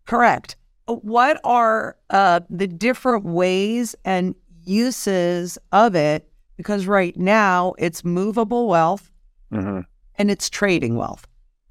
[0.06, 0.56] Correct.
[0.88, 6.30] What are uh, the different ways and uses of it?
[6.58, 9.12] Because right now it's movable wealth
[9.54, 9.82] Mm-hmm.
[10.18, 11.28] and it's trading wealth,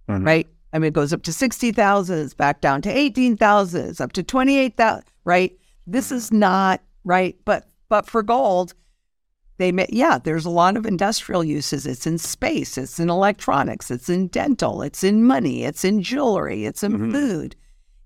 [0.09, 0.25] Mhm.
[0.25, 0.47] right?
[0.73, 4.23] I mean, it goes up to 60,000, it's back down to 18,000, it's up to
[4.23, 5.53] 28,000, right?
[5.87, 7.37] This is not right.
[7.45, 8.75] But, but for gold,
[9.59, 11.87] they may, yeah, there's a lot of industrial uses.
[11.87, 16.65] It's in space, it's in electronics, it's in dental, it's in money, it's in jewelry,
[16.65, 17.13] it's in Mhm.
[17.13, 17.57] food,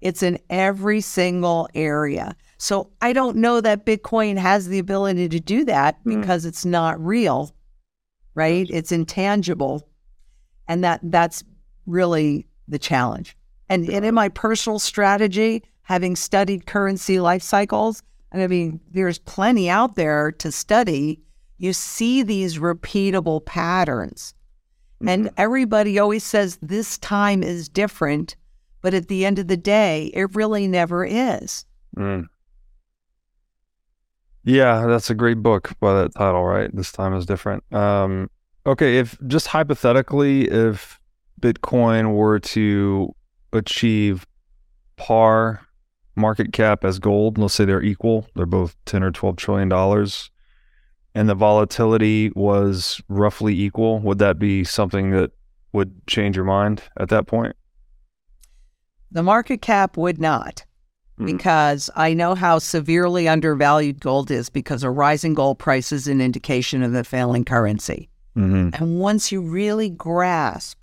[0.03, 2.37] it's in every single area.
[2.59, 6.21] So I don't know that Bitcoin has the ability to do that Mm.
[6.21, 7.55] because it's not real,
[8.35, 8.69] right?
[8.69, 9.89] It's intangible.
[10.67, 11.43] And that that's
[11.87, 13.37] really the challenge.
[13.71, 19.19] And, and in my personal strategy, having studied currency life cycles, and I mean, there's
[19.19, 21.19] plenty out there to study,
[21.57, 24.35] you see these repeatable patterns.
[25.01, 25.35] And Mm-hmm.
[25.39, 28.37] everybody always says this time is different,
[28.83, 31.65] but at the end of the day, it really never is.
[31.97, 32.27] Mm.
[34.45, 36.71] Yeah, that's a great book by that title, right?
[36.75, 37.65] This time is different.
[37.73, 38.29] Um,
[38.67, 41.01] okay, if just hypothetically, if
[41.41, 43.15] Bitcoin were to
[43.55, 44.27] achieve
[44.97, 45.63] par
[46.19, 50.31] market cap as gold, let's say they're equal, they're both 10 or 12 trillion dollars,
[51.15, 55.31] and the volatility was roughly equal, would that be something that
[55.73, 57.57] would change your mind at that point?
[59.11, 60.65] The market cap would not,
[61.19, 61.27] Mhm.
[61.27, 66.21] because I know how severely undervalued gold is because a rising gold price is an
[66.21, 68.11] indication of a failing currency.
[68.37, 68.71] Mm-hmm.
[68.75, 70.79] And once you really grasp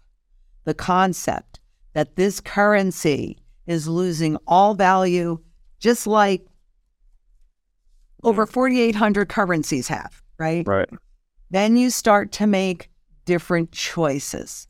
[0.65, 1.59] the concept
[1.93, 5.39] that this currency is losing all value,
[5.79, 6.45] just like
[8.23, 10.67] over 4,800 currencies have, right?
[10.67, 10.89] Right.
[11.51, 12.89] Then you start to make
[13.25, 14.67] different choices,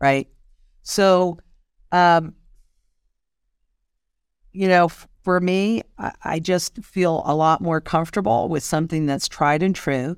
[0.00, 0.28] right?
[0.82, 1.38] So,
[1.90, 2.34] um,
[4.52, 4.88] you know,
[5.22, 9.74] for me, I, I just feel a lot more comfortable with something that's tried and
[9.74, 10.16] true.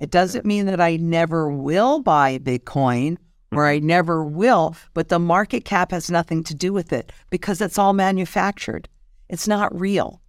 [0.00, 3.16] It doesn't mean that I never will buy Bitcoin
[3.52, 7.60] or I never will, but the market cap has nothing to do with it because
[7.60, 8.88] it's all manufactured.
[9.28, 10.20] It's not real.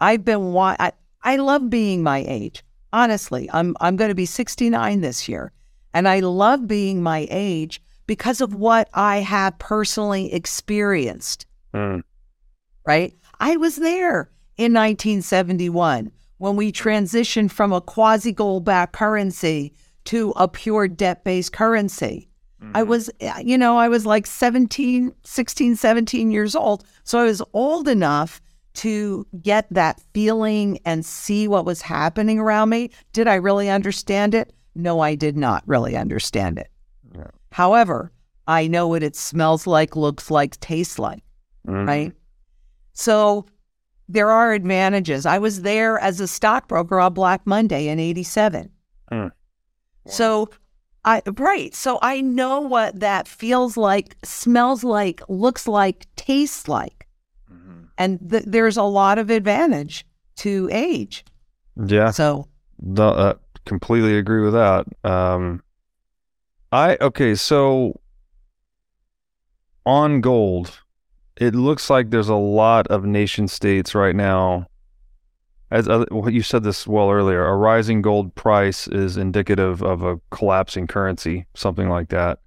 [0.00, 2.62] I've been wa- I, I love being my age.
[2.92, 5.52] Honestly, I'm I'm going to be 69 this year,
[5.92, 12.02] and I love being my age because of what I have personally experienced Mm.
[12.86, 13.14] right?
[13.38, 20.32] I was there in 1971 when we transitioned from a quasi gold backed currency to
[20.36, 22.27] a pure debt based currency.
[22.74, 23.08] I was,
[23.44, 26.84] you know, I was like 17, 16, 17 years old.
[27.04, 28.40] So I was old enough
[28.74, 32.90] to get that feeling and see what was happening around me.
[33.12, 34.52] Did I really understand it?
[34.74, 36.68] No, I did not really understand it.
[37.14, 37.28] Yeah.
[37.52, 38.12] However,
[38.46, 41.22] I know what it smells like, looks like, tastes like
[41.66, 41.86] Mhm.
[41.86, 42.12] right?
[42.92, 43.46] So
[44.08, 45.26] there are advantages.
[45.26, 48.70] I was there as a stockbroker on Black Monday in 87.
[49.12, 49.30] Mm.
[50.06, 50.48] So
[51.04, 51.74] I right.
[51.74, 57.06] So I know what that feels like, smells like, looks like, tastes like.
[57.50, 57.88] Mhm.
[57.96, 60.06] And th- there's a lot of advantage
[60.36, 61.24] to age.
[61.76, 62.10] Yeah.
[62.10, 62.48] So
[62.80, 63.34] No, uh,
[63.64, 64.86] completely agree with that.
[65.04, 65.62] Um,
[66.70, 68.00] I okay, so
[69.84, 70.80] on gold,
[71.36, 74.67] it looks like there's a lot of nation states right now.
[75.70, 80.02] As uh, what you said this well earlier, a rising gold price is indicative of
[80.02, 82.38] a collapsing currency, something like that.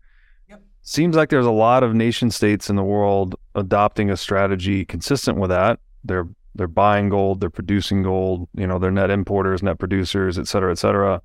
[0.49, 0.63] Yep.
[0.81, 5.37] Seems like there's a lot of nation states in the world adopting a strategy consistent
[5.37, 5.79] with that.
[6.03, 10.47] They're they're buying gold, they're producing gold, you know, they're net importers, net producers, et
[10.47, 11.21] cetera, et cetera.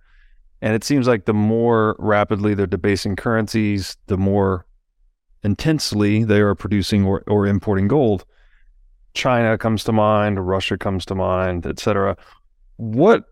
[0.63, 4.67] And it seems like the more rapidly they're debasing currencies, the more
[5.43, 8.25] intensely they are producing or, or importing gold.
[9.17, 12.17] China comes to mind, Russia comes to mind, etc.
[12.77, 13.25] What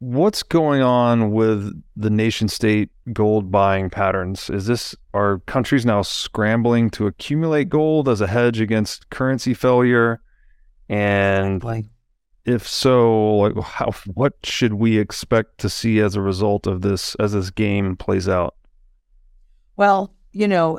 [0.00, 4.48] what's going on with the nation state gold buying patterns?
[4.48, 10.20] Is this are countries now scrambling to accumulate gold as a hedge against currency failure?
[10.88, 11.86] And like
[12.44, 17.14] if so, like how what should we expect to see as a result of this
[17.16, 18.54] as this game plays out?
[19.76, 20.78] Well, you know,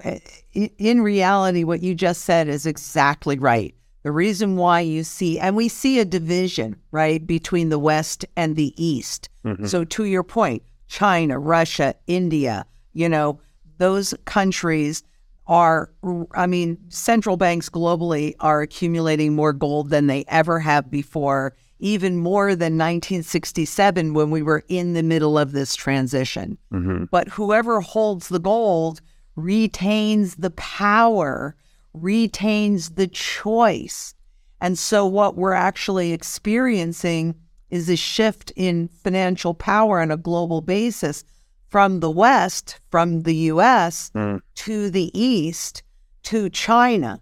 [0.54, 3.75] in reality, what you just said is exactly right.
[4.03, 8.55] The reason why you see, and we see a division, right, between the West and
[8.55, 9.29] the East.
[9.45, 9.67] Mhm.
[9.67, 13.39] So, to your point, China, Russia, India, you know,
[13.77, 15.03] those countries
[15.47, 15.89] are,
[16.33, 22.17] I mean, central banks globally are accumulating more gold than they ever have before, even
[22.17, 27.05] more than 1967 when we were in the middle of this transition Mm-hmm.
[27.12, 29.01] but whoever holds the gold
[29.35, 31.56] retains the power,
[32.02, 34.13] retains the choice.
[34.62, 37.35] And so, what we're actually experiencing
[37.69, 41.23] is a shift in financial power on a global basis
[41.67, 44.41] from the West, from the US Mm.
[44.56, 45.83] to the East
[46.23, 47.21] to China.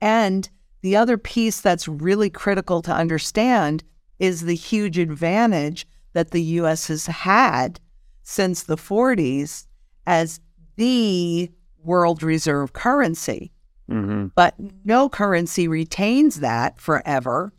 [0.00, 0.48] And
[0.80, 3.84] the other piece that's really critical to understand
[4.18, 7.80] is the huge advantage that the US has had
[8.22, 9.66] since the 40s
[10.06, 10.40] as
[10.76, 11.50] the
[11.82, 13.52] world reserve currency.
[13.90, 14.28] Mm-hmm.
[14.34, 14.54] But
[14.84, 17.52] no currency retains that forever.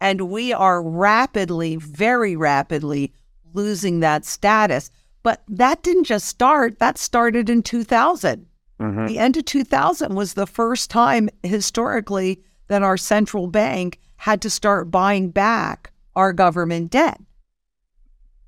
[0.00, 3.12] And we are rapidly, very rapidly
[3.54, 4.90] losing that status.
[5.22, 8.46] But that didn't just start, that started in 2000.
[8.80, 9.06] Mhm.
[9.06, 14.50] The end of 2000 was the first time historically that our central bank had to
[14.50, 17.20] start buying back our government debt.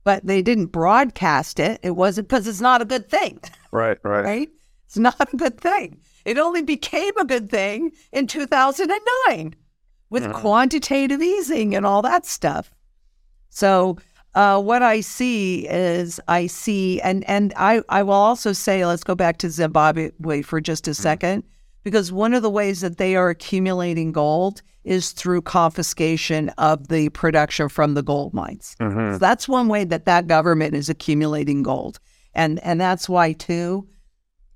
[0.03, 1.79] But they didn't broadcast it.
[1.83, 3.41] It wasn't because it's not a good thing,
[3.71, 4.25] Right, right.
[4.25, 4.51] right?
[4.87, 6.01] It's not a good thing.
[6.25, 9.55] It only became a good thing in 2009
[10.11, 10.33] with mm-hmm.
[10.33, 12.73] quantitative easing and all that stuff.
[13.51, 13.99] So
[14.35, 19.05] uh, what I see is I see, and and I I will also say, let's
[19.05, 21.03] go back to Zimbabwe for just a mm-hmm.
[21.03, 21.45] second,
[21.85, 27.09] because one of the ways that they are accumulating gold is through confiscation of the
[27.11, 28.77] production from the gold mines.
[28.81, 29.15] Mm-hmm.
[29.15, 32.01] So that's one way that that government is accumulating gold,
[32.35, 33.87] and and that's why too.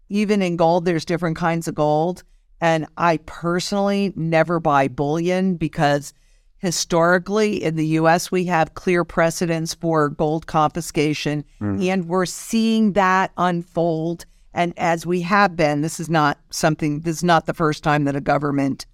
[0.08, 2.22] Even in gold, there's different kinds of gold,
[2.60, 6.12] and I personally never buy bullion because
[6.58, 11.44] historically in the US we have clear precedents for gold confiscation.
[11.60, 11.88] Mm.
[11.88, 14.26] And we're seeing that unfold.
[14.52, 18.04] And as we have been this is not something this is not the first time
[18.04, 18.86] that a government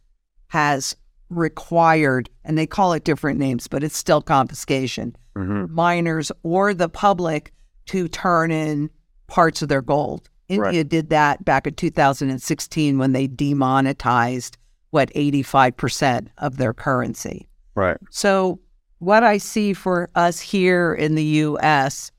[0.49, 0.95] has
[1.31, 5.75] required and they call it different names but it's still confiscation mm-hmm.
[5.75, 7.53] miners or the public
[7.87, 8.91] to turn in
[9.27, 14.59] parts of their gold India did that back in 2016 when they demonetized
[14.91, 17.97] what 85% of their currency Right.
[18.11, 18.61] so,
[18.99, 22.13] what I see for us here in the US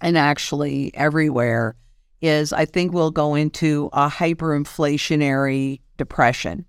[0.00, 1.76] and actually everywhere
[2.20, 6.64] is I think we'll go into a hyperinflationary depression.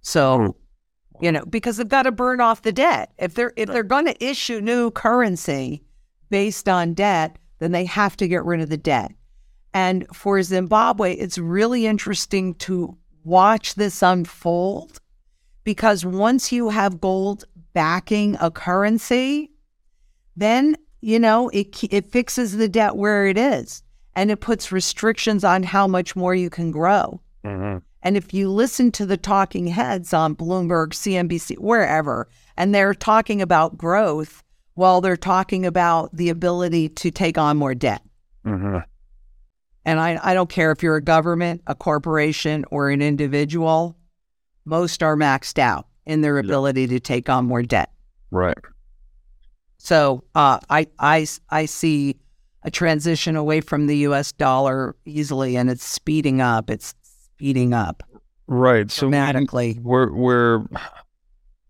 [0.00, 1.24] So, hmm.
[1.24, 3.12] you know, because they've got to burn off the debt.
[3.18, 5.82] If they're if they're going to issue new currency
[6.30, 9.12] based on debt, then they have to get rid of the debt.
[9.74, 15.00] And for Zimbabwe, it's really interesting to watch this unfold
[15.64, 19.50] because once you have gold backing a currency,
[20.36, 23.82] then you know it it fixes the debt where it is,
[24.14, 27.20] and it puts restrictions on how much more you can grow.
[27.44, 32.94] hmm And if you listen to the talking heads on Bloomberg, CNBC, wherever, and they're
[32.94, 34.42] talking about growth
[34.74, 38.02] while they're talking about the ability to take on more debt.
[38.44, 38.78] hmm
[39.84, 43.96] And I, I don't care if you're a government, a corporation, or an individual,
[44.64, 47.90] most are maxed out in their ability to take on more debt.
[48.30, 48.56] Right.
[49.78, 52.16] So uh, I, I, I see
[52.62, 56.70] a transition away from the US dollar easily, and it's speeding up.
[56.70, 56.94] It's
[57.36, 58.02] speeding up
[58.46, 58.90] Right.
[58.90, 59.78] So dramatically.
[59.82, 60.64] we're we're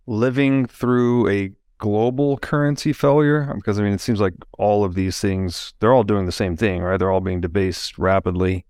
[0.06, 1.50] living through a
[1.84, 6.02] global currency failure because I mean it seems like all of these things they're all
[6.02, 6.96] doing the same thing, right?
[6.96, 8.64] They're all being debased rapidly.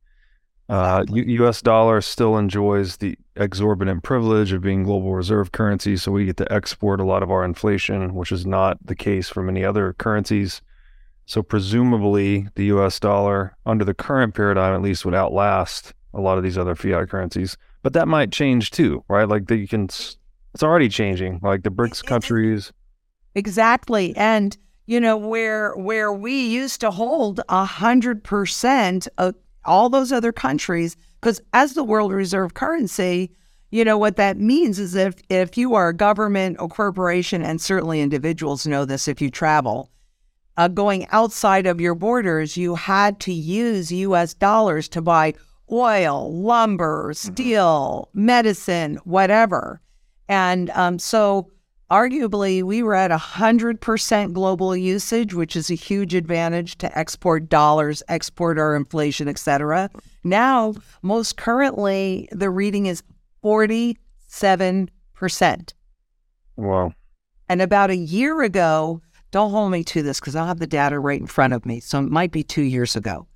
[0.69, 1.63] Uh, U- U.S.
[1.63, 6.53] dollar still enjoys the exorbitant privilege of being global reserve currency, so we get to
[6.53, 10.61] export a lot of our inflation, which is not the case for many other currencies.
[11.25, 12.99] So presumably, the U.S.
[12.99, 17.11] dollar, under the current paradigm at least, would outlast a lot of these other fiat
[17.11, 17.57] currencies.
[17.85, 19.29] But that might change too, right?
[19.29, 21.39] Like you can, it's already changing.
[21.45, 22.73] Like the BRICS countries,
[23.35, 24.17] Exactly.
[24.17, 24.57] And
[24.87, 30.33] you know, where where we used to hold a hundred percent of all those other
[30.33, 33.31] countries, because as the world reserve currency,
[33.71, 37.61] you know what that means is if if you are a government or corporation, and
[37.61, 39.91] certainly individuals know this if you travel,
[40.59, 44.35] uh, going outside of your borders, you had to use U.S.
[44.35, 45.35] dollars to buy
[45.73, 49.81] oil, lumber, steel, medicine, whatever.
[50.29, 51.51] And um, so,
[51.91, 58.03] arguably, we were at 100% global usage, which is a huge advantage to export dollars,
[58.09, 59.91] export our inflation, et cetera.
[60.23, 63.03] Now, most currently, the reading is
[63.45, 63.97] 47%.
[66.57, 66.93] wow,
[67.49, 70.99] And about a year ago, don't hold me to this because I'll have the data
[70.99, 71.81] right in front of me.
[71.81, 73.27] So it might be two years ago.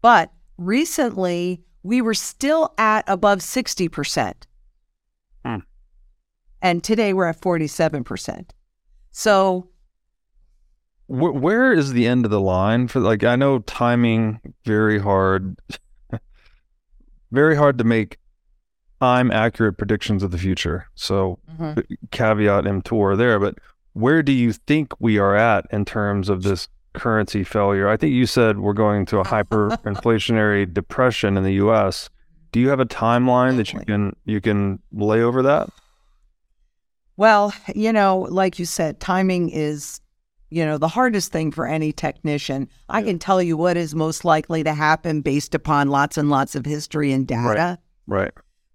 [0.00, 4.34] But recently, we were still at above 60%.
[5.44, 5.56] Hmm.
[6.62, 8.50] And today we're at 47%.
[9.10, 9.68] So,
[11.08, 13.24] Wh- where is the end of the line for like?
[13.24, 15.60] I know timing very hard,
[17.32, 18.18] very hard to make
[19.00, 20.86] time accurate predictions of the future.
[20.94, 21.80] So mm-hmm.
[22.12, 23.58] caveat emptor there, but
[23.94, 27.88] where do you think we are at in terms of this currency failure?
[27.88, 32.08] I think you said we're going to a hyperinflationary depression in the US.
[32.52, 35.68] Do you have a timeline that you can you can lay over that?
[37.16, 40.00] Well, you know, like you said, timing is,
[40.50, 42.68] you know, the hardest thing for any technician.
[42.88, 46.54] I can tell you what is most likely to happen based upon lots and lots
[46.54, 47.78] of history and data.
[48.06, 48.32] Right.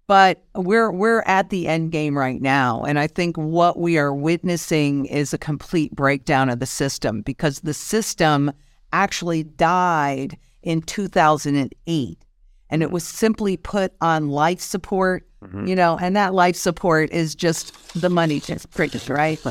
[0.08, 4.12] but we're we're at the end game right now and i think what we are
[4.14, 8.50] witnessing is a complete breakdown of the system because the system
[8.92, 12.24] actually died in 2008
[12.70, 15.66] and it was simply put on life support, mm-hmm.
[15.66, 19.42] you know, and that life support is just the money just printed, right?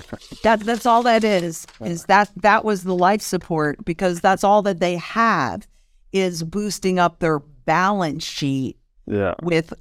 [0.43, 1.65] that that's all that is.
[1.81, 5.67] Is that that was the life support because that's all that they have
[6.13, 9.33] is boosting up their balance sheet Yeah.
[9.43, 9.73] with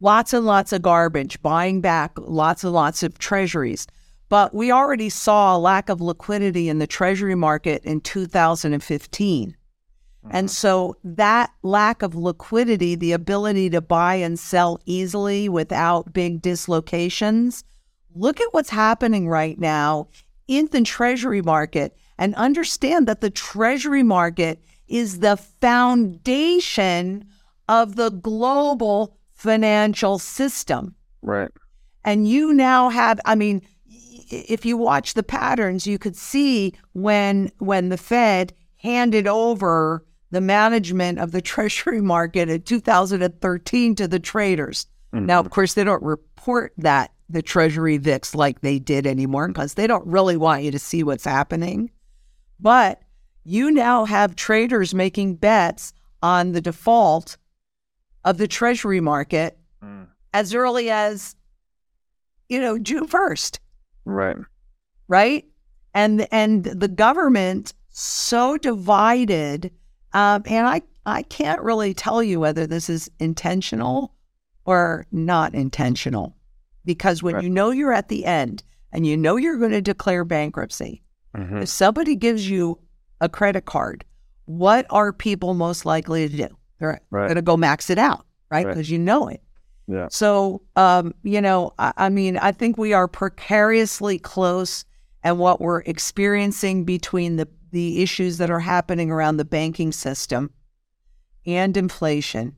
[0.00, 3.86] lots and lots of garbage, buying back lots and lots of treasuries.
[4.28, 9.56] But we already saw a lack of liquidity in the treasury market in 2015.
[10.30, 10.52] And mm-hmm.
[10.52, 17.64] so that lack of liquidity, the ability to buy and sell easily without big dislocations,
[18.14, 20.08] look at what's happening right now
[20.46, 27.26] in the treasury market and understand that the treasury market is the foundation
[27.68, 30.94] of the global financial system.
[31.22, 31.50] Right.
[32.04, 33.62] And you now have, I mean,
[34.30, 40.40] if you watch the patterns, you could see when when the Fed handed over the
[40.40, 44.86] management of the treasury market in 2013 to the traders.
[45.14, 45.26] Mm-hmm.
[45.26, 49.52] Now, of course, they don't report that the treasury VIX like they did anymore mm-hmm.
[49.52, 51.90] because they don't really want you to see what's happening.
[52.58, 53.02] But
[53.44, 57.36] you now have traders making bets on the default
[58.24, 60.06] of the treasury market mm.
[60.32, 61.34] as early as
[62.48, 63.58] you know June 1st
[64.04, 64.36] Right.
[65.08, 65.44] right
[65.94, 69.72] and and the government so divided
[70.14, 74.14] um, and I I can't really tell you whether this is intentional
[74.64, 76.36] or not intentional
[76.84, 77.44] because when Right.
[77.44, 81.02] you know you're at the end and you know you're going to declare bankruptcy
[81.36, 81.62] Mhm.
[81.62, 82.78] if somebody gives you
[83.20, 84.04] a credit card,
[84.44, 86.48] what are people most likely to do?
[86.78, 87.26] They're Right.
[87.26, 88.64] going to go max it out, right?
[88.66, 88.72] Right.
[88.72, 89.42] Because you know it.
[89.88, 90.06] Yeah.
[90.10, 94.84] So, um, you know, I, I mean, I think we are precariously close,
[95.24, 100.50] and what we're experiencing between the the issues that are happening around the banking system,
[101.44, 102.54] and inflation,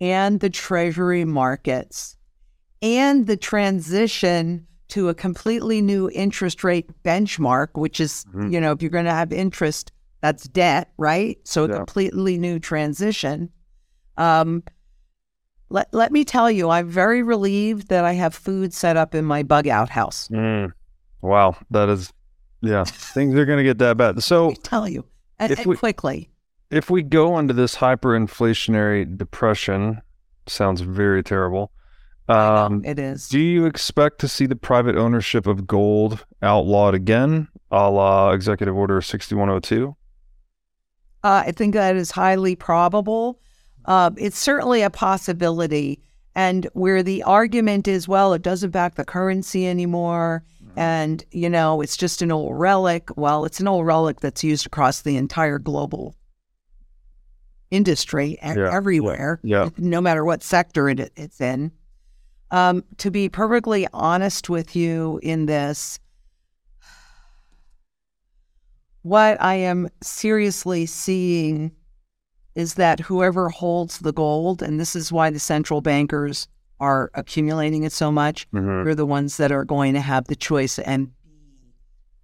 [0.00, 2.16] and the treasury markets,
[2.82, 8.52] and the transition to a completely new interest rate benchmark, which is, Mhm.
[8.52, 9.90] you know, if you're going to have interest,
[10.20, 11.38] that's debt, right?
[11.44, 11.76] So a Yeah.
[11.76, 13.48] completely new transition.
[14.18, 14.62] Um,
[15.70, 19.24] let, let me tell you, I'm very relieved that I have food set up in
[19.24, 20.28] my bug out house.
[20.28, 20.72] Mm.
[21.22, 21.56] Wow.
[21.70, 22.12] That is,
[22.62, 22.84] yeah.
[22.84, 24.22] Things are going to get that bad.
[24.22, 25.04] So I tell you,
[25.38, 26.30] and, and we- quickly.
[26.70, 30.00] if we go into this hyperinflationary depression,
[30.46, 31.72] sounds very terrible.
[32.28, 33.28] Um, it is.
[33.28, 38.76] do you expect to see the private ownership of gold outlawed again, a la Executive
[38.76, 39.94] Order 6102?
[41.24, 43.40] Uh, I think that is highly probable.
[43.84, 46.00] Uh, it's certainly a possibility.
[46.34, 50.44] And where the argument is, well, it doesn't back the currency anymore.
[50.76, 53.10] And, you know, it's just an old relic.
[53.16, 56.14] Well, it's an old relic that's used across the entire global
[57.70, 59.70] industry yeah, everywhere, yeah.
[59.78, 61.72] no matter what sector it, it's in.
[62.50, 65.98] Um, to be perfectly honest with you in this,
[69.00, 71.72] what I am seriously seeing
[72.54, 76.46] is that whoever holds the gold, and this is why the central bankers
[76.80, 78.84] are accumulating it so much, Mhm.
[78.84, 81.74] they're the ones that are going to have the choice and be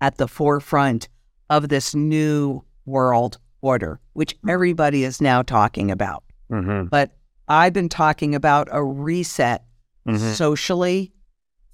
[0.01, 1.09] at the forefront
[1.51, 6.23] of this new world order, which everybody is now talking about.
[6.51, 6.89] Mhm.
[6.91, 7.17] But
[7.49, 9.65] I've been talking about a reset
[10.07, 10.35] Mhm.
[10.35, 11.13] socially,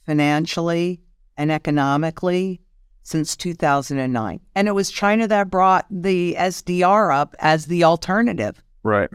[0.06, 1.00] financially,
[1.36, 2.60] and economically
[3.02, 4.40] since 2009.
[4.54, 8.62] And it was China that brought the SDR up as the alternative.
[8.82, 9.10] Right.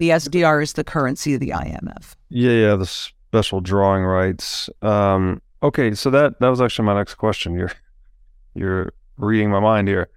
[0.00, 2.14] The SDR is the currency of the IMF.
[2.30, 4.70] Yeah, yeah, the special drawing rights.
[4.80, 7.52] Um, okay, so that that was actually my next question.
[7.52, 7.72] You're
[8.54, 10.08] you're reading my mind here.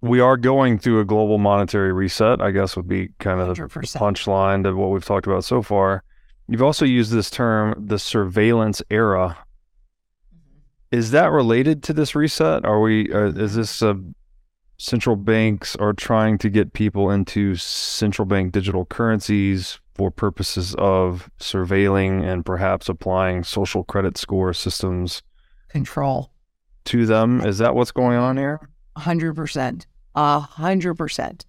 [0.00, 3.54] We are going through a global monetary reset, I guess would be kind of the
[3.64, 3.96] 100%.
[3.98, 6.04] punchline to what we've talked about so far.
[6.46, 9.36] You've also used this term, the surveillance era.
[10.92, 12.64] Is that related to this reset?
[12.64, 13.12] Are we?
[13.12, 13.94] Uh, is this uh,
[14.78, 21.30] central banks are trying to get people into central bank digital currencies for purposes of
[21.40, 25.22] surveilling and perhaps applying social credit score systems
[25.68, 26.30] Control.
[26.84, 27.40] to them?
[27.40, 28.68] Is that what's going on here?
[28.96, 31.46] A hundred percent, a hundred percent,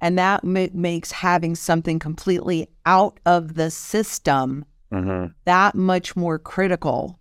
[0.00, 5.32] and that ma- makes having something completely out of the system Mm-hmm.
[5.46, 7.18] that much more critical.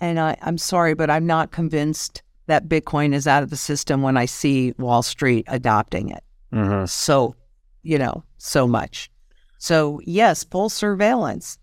[0.00, 4.02] And I, I'm sorry, but I'm not convinced that Bitcoin is out of the system
[4.02, 6.24] when I see Wall Street adopting it.
[6.52, 6.86] Mm-hmm.
[6.86, 7.36] So,
[7.82, 9.10] you know, so much.
[9.58, 11.58] So yes, full surveillance.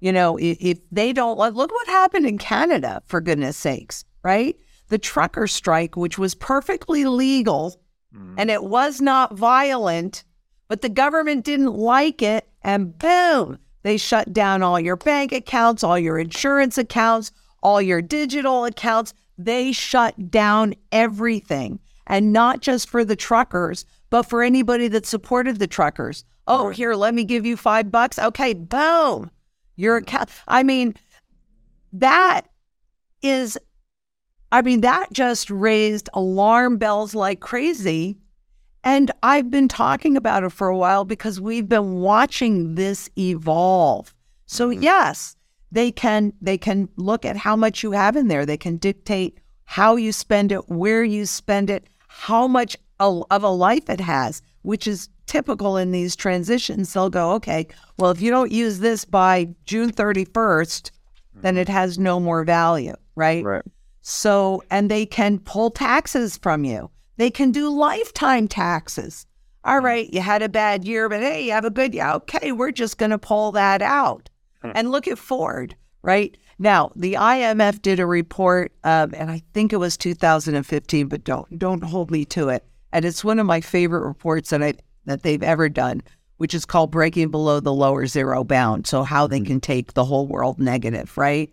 [0.00, 4.04] You know, if, if they don't look look what happened in Canada, for goodness sakes,
[4.22, 4.56] right?
[4.88, 7.80] The trucker strike, which was perfectly legal
[8.36, 10.24] and it was not violent,
[10.70, 15.82] But the government didn't like it, and boom, they shut down all your bank accounts,
[15.82, 19.12] all your insurance accounts, all your digital accounts.
[19.44, 21.80] They shut down everything.
[22.06, 26.24] And not just for the truckers, but for anybody that supported the truckers.
[26.46, 28.18] Oh, here, let me give you five bucks.
[28.18, 29.30] Okay, boom.
[29.76, 30.28] Your account.
[30.48, 30.94] I mean,
[31.92, 32.48] that
[33.22, 33.56] is,
[34.50, 38.18] I mean, that just raised alarm bells like crazy.
[38.82, 44.14] And I've been talking about it for a while because we've been watching this evolve.
[44.46, 44.82] So mm-hmm.
[44.82, 45.36] yes,
[45.72, 48.44] they can they can look at how much you have in there.
[48.44, 53.48] They can dictate how you spend it, where you spend it, how much of a
[53.48, 56.92] life it has, which is typical in these transitions.
[56.92, 60.90] They'll go, okay, well, if you don't use this by June 31st,
[61.36, 63.44] then it has no more value, right?
[63.44, 63.62] Right.
[64.02, 66.90] So, and they can pull taxes from you.
[67.16, 69.26] They can do lifetime taxes.
[69.64, 72.08] All right, you had a bad year, but hey, you have a good year.
[72.08, 74.28] Okay, we're just going to pull that out.
[74.62, 76.36] And look at Ford, right?
[76.58, 81.58] Now, the IMF did a report, um, and I think it was 2015, but don't
[81.58, 82.64] don't hold me to it.
[82.92, 84.74] And it's one of my favorite reports that I
[85.06, 86.02] that they've ever done,
[86.36, 90.04] which is called "Breaking Below the Lower Zero Bound." So how they can take the
[90.04, 91.50] whole world negative, right?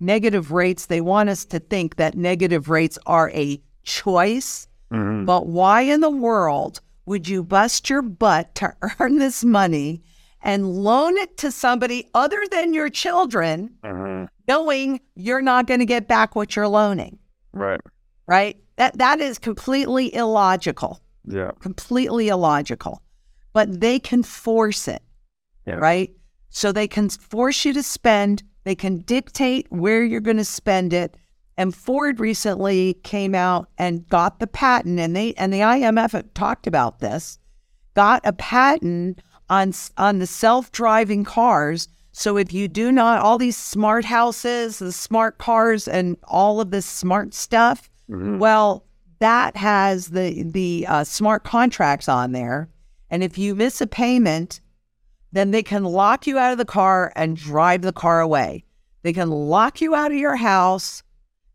[0.00, 0.86] Negative rates.
[0.86, 5.24] They want us to think that negative rates are a choice, Mhm.
[5.26, 10.02] but why in the world would you bust your butt to earn this money
[10.42, 14.28] and loan it to somebody other than your children, Mhm.
[14.46, 17.18] knowing you're not going to get back what you're loaning?
[17.52, 17.80] Right.
[18.26, 18.56] Right?
[18.76, 21.00] That that is completely illogical.
[21.24, 21.50] Yeah.
[21.60, 23.02] Completely illogical.
[23.52, 25.02] But they can force it.
[25.66, 25.74] Yeah.
[25.74, 26.10] Right?
[26.50, 30.92] So they can force you to spend, they can dictate where you're going to spend
[30.92, 31.16] it.
[31.56, 36.66] And Ford recently came out and got the patent and they and the IMF talked
[36.68, 37.38] about this,
[37.94, 39.20] got a patent
[39.50, 41.88] on on the self-driving cars.
[42.12, 46.70] So if you do not all these smart houses, the smart cars and all of
[46.70, 48.38] this smart stuff, Mhm.
[48.38, 48.84] well,
[49.20, 52.68] that has the the uh, smart contracts on there,
[53.10, 54.60] and if you miss a payment,
[55.32, 58.64] then they can lock you out of the car and drive the car away.
[59.02, 61.02] They can lock you out of your house,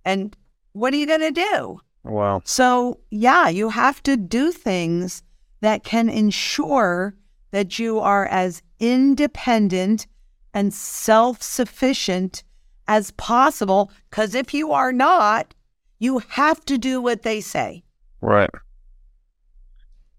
[0.06, 0.36] and
[0.74, 1.80] what are you going to do?
[2.04, 2.42] Wow.
[2.46, 5.24] So, yeah, you have to do things
[5.62, 7.16] that can ensure
[7.54, 10.08] that you are as independent
[10.56, 12.44] and self sufficient
[12.88, 13.92] as possible.
[14.10, 15.54] Because if you are not,
[16.00, 17.84] you have to do what they say.
[18.22, 18.50] Right.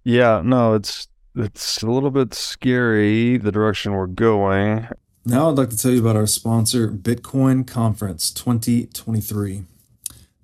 [0.05, 4.87] Yeah, no, it's it's a little bit scary the direction we're going.
[5.27, 9.65] Now I'd like to tell you about our sponsor, Bitcoin Conference 2023.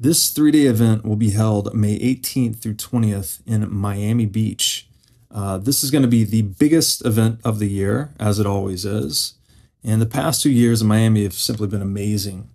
[0.01, 4.90] This three day event will be held May 18th through 20th in Miami Beach.
[5.33, 8.85] Uh, this is going to be the biggest event of the year, as it always
[8.85, 9.35] is.
[9.85, 12.51] And the past two years in Miami have simply been amazing.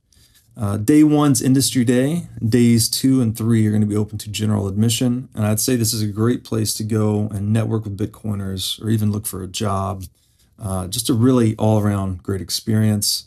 [0.58, 2.28] Uh, day one's industry day.
[2.48, 5.28] Days two and three are going to be open to general admission.
[5.36, 8.90] And I'd say this is a great place to go and network with Bitcoiners or
[8.90, 10.06] even look for a job.
[10.58, 13.26] Uh, just a really all around great experience.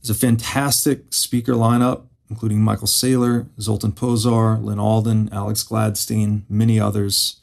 [0.00, 6.80] There's a fantastic speaker lineup, including Michael Saylor, Zoltan Pozsar, Lyn Alden, Alex Gladstein, many
[6.80, 7.36] others.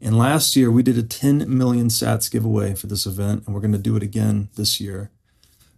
[0.00, 3.60] And last year, we did a 10 million sats giveaway for this event, and we're
[3.60, 5.10] going to do it again this year.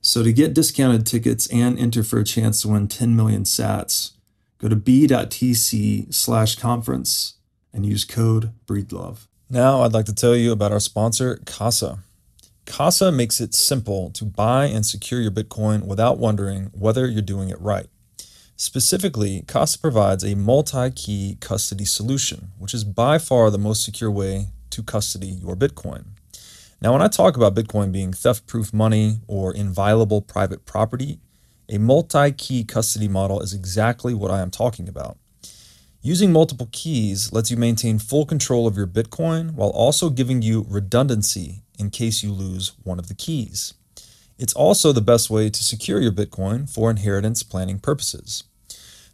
[0.03, 4.12] So to get discounted tickets and enter for a chance to win 10 million sats,
[4.59, 7.35] go to b.tc slash conference
[7.73, 9.27] and use code BREEDLOVE.
[9.49, 12.01] Now I'd like to tell you about our sponsor, Casa.
[12.66, 17.49] Casa makes it simple to buy and secure your Bitcoin without wondering whether you're doing
[17.49, 17.89] it right.
[18.61, 24.11] Specifically, Casa provides a multi key custody solution, which is by far the most secure
[24.11, 26.08] way to custody your Bitcoin.
[26.82, 31.20] Now, when I talk about Bitcoin being theft proof money or inviolable private property,
[31.70, 35.16] a multi key custody model is exactly what I am talking about.
[36.02, 40.66] Using multiple keys lets you maintain full control of your Bitcoin while also giving you
[40.68, 43.72] redundancy in case you lose one of the keys.
[44.38, 48.44] It's also the best way to secure your Bitcoin for inheritance planning purposes.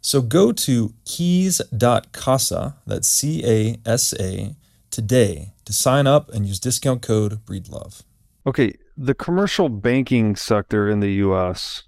[0.07, 4.55] So go to keys.casa, that's C A S A,
[4.89, 8.03] today to sign up and use discount code BREEDLOVE.
[8.45, 11.83] Okay, the commercial banking sector in the US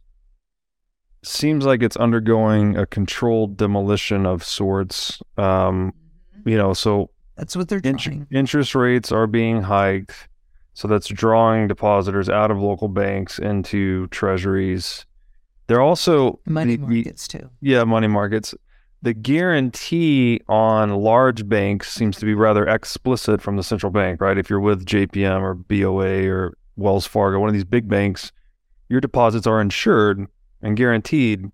[1.24, 5.22] seems like it's undergoing a controlled demolition of sorts.
[5.38, 5.94] Um,
[6.46, 8.28] you know, so That's what they're int- trying.
[8.32, 10.28] interest rates are being hiked.
[10.74, 15.06] So that's drawing depositors out of local banks into treasuries.
[15.70, 17.50] They're also Money markets too.
[17.62, 18.56] yeah, money markets.
[19.02, 24.38] the guarantee on large banks seems to be rather explicit from the central bank, right?
[24.38, 28.32] If you're with JPM or BOA or Wells Fargo, one of these big banks,
[28.90, 30.26] your deposits are insured
[30.62, 31.46] and guaranteed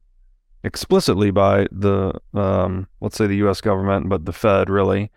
[0.63, 3.61] explicitly by the, um, let's say the U.S.
[3.61, 5.11] government, but the Fed really.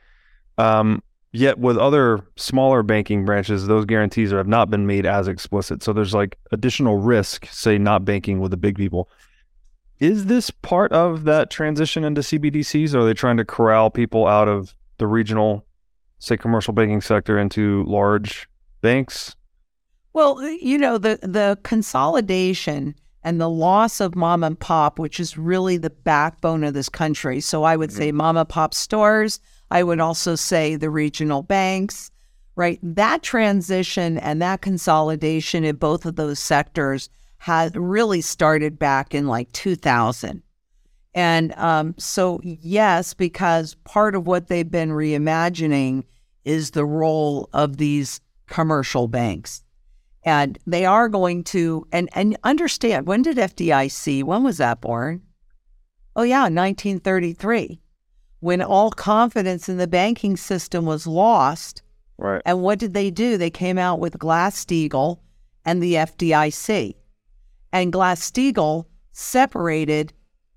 [0.58, 1.02] Um,
[1.38, 5.82] yet with other smaller banking branches, those guarantees have not been made as explicit.
[5.82, 9.08] So there's like additional risk, say, not banking with the big people.
[10.00, 12.94] Is this part of that transition into CBDCs?
[12.94, 15.64] Or are they trying to corral people out of the regional,
[16.18, 18.48] say, commercial banking sector into large
[18.80, 19.34] banks?
[20.12, 25.36] Well, you know, the the consolidation and the loss of mom and pop, which is
[25.36, 27.40] really the backbone of this country.
[27.40, 27.98] So I would mm-hmm.
[27.98, 29.40] say mom and pop stores.
[29.70, 32.10] I would also say the regional banks,
[32.56, 32.78] right?
[32.82, 37.08] That transition and that consolidation in both of those sectors
[37.38, 40.42] had really started back in like 2000.
[41.14, 46.04] And um, so, yes, because part of what they've been reimagining
[46.44, 49.62] is the role of these commercial banks.
[50.24, 55.22] And they are going to, and, and understand when did FDIC, when was that born?
[56.16, 57.80] Oh, yeah, 1933,
[58.40, 61.82] when all confidence in the banking system was lost.
[62.18, 62.42] Right.
[62.44, 63.36] And what did they do?
[63.36, 65.18] They came out with Glass Steagall
[65.64, 66.94] and the FDIC.
[67.72, 70.12] And Glass Steagall separated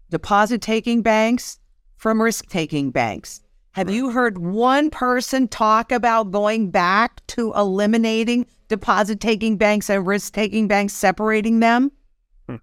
[0.10, 1.60] deposit taking banks
[1.98, 3.42] from risk taking banks.
[3.74, 10.06] Have you heard one person talk about going back to eliminating deposit taking banks and
[10.06, 11.92] risk taking banks, separating them?
[12.50, 12.60] I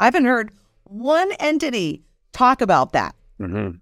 [0.00, 0.52] haven't heard
[0.84, 2.05] one entity
[2.36, 3.76] talk about that, Mm-hmm.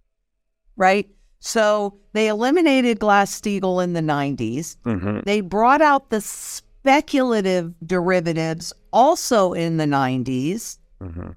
[0.77, 1.09] right?
[1.41, 4.77] So they eliminated Glass Steagall in the 90s.
[4.85, 5.21] Mm-hmm.
[5.25, 10.79] They brought out the speculative derivatives also in the 90s.
[11.03, 11.31] Mm-hmm.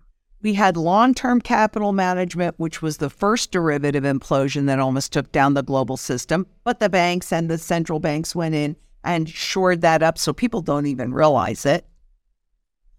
[0.44, 5.32] We had long term capital management, which was the first derivative implosion that almost took
[5.32, 6.46] down the global system.
[6.64, 10.62] But the banks and the central banks went in and shored that up so people
[10.62, 11.86] don't even realize it.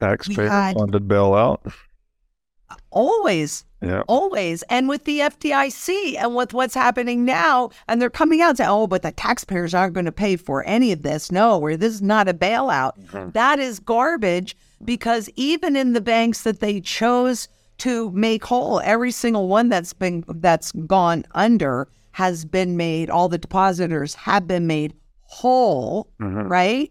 [0.01, 1.73] Taxpayer funded bailout.
[2.91, 4.03] Always, Yeah.
[4.09, 4.62] always.
[4.64, 8.70] And with the FDIC and with what's happening now, and they're coming out and saying,
[8.70, 11.31] oh, but the taxpayers aren't going to pay for any of this.
[11.31, 12.99] No, or this is not a bailout.
[12.99, 13.31] Mm-hmm.
[13.31, 17.49] That is garbage because even in the banks that they chose
[17.79, 23.29] to make whole, every single one that's been that's gone under has been made, all
[23.29, 26.49] the depositors have been made whole, mm-hmm.
[26.49, 26.91] right?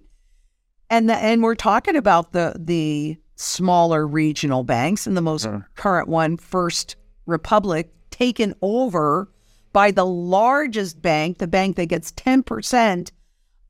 [0.90, 5.60] And the, and we're talking about the the smaller regional banks and the most hmm.
[5.76, 9.32] current one, First Republic, taken over
[9.72, 13.12] by the largest bank, the bank that gets ten percent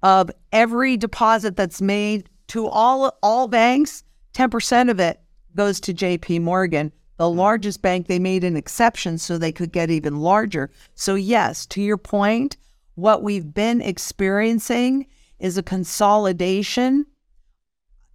[0.02, 4.04] of every deposit that's made to all all banks.
[4.34, 5.20] Ten percent of it
[5.56, 6.40] goes to J.P.
[6.40, 7.38] Morgan, the hmm.
[7.38, 8.08] largest bank.
[8.08, 10.72] They made an exception so they could get even larger.
[10.96, 12.58] So yes, to your point,
[12.96, 15.08] what we've been experiencing
[15.40, 17.06] is a consolidation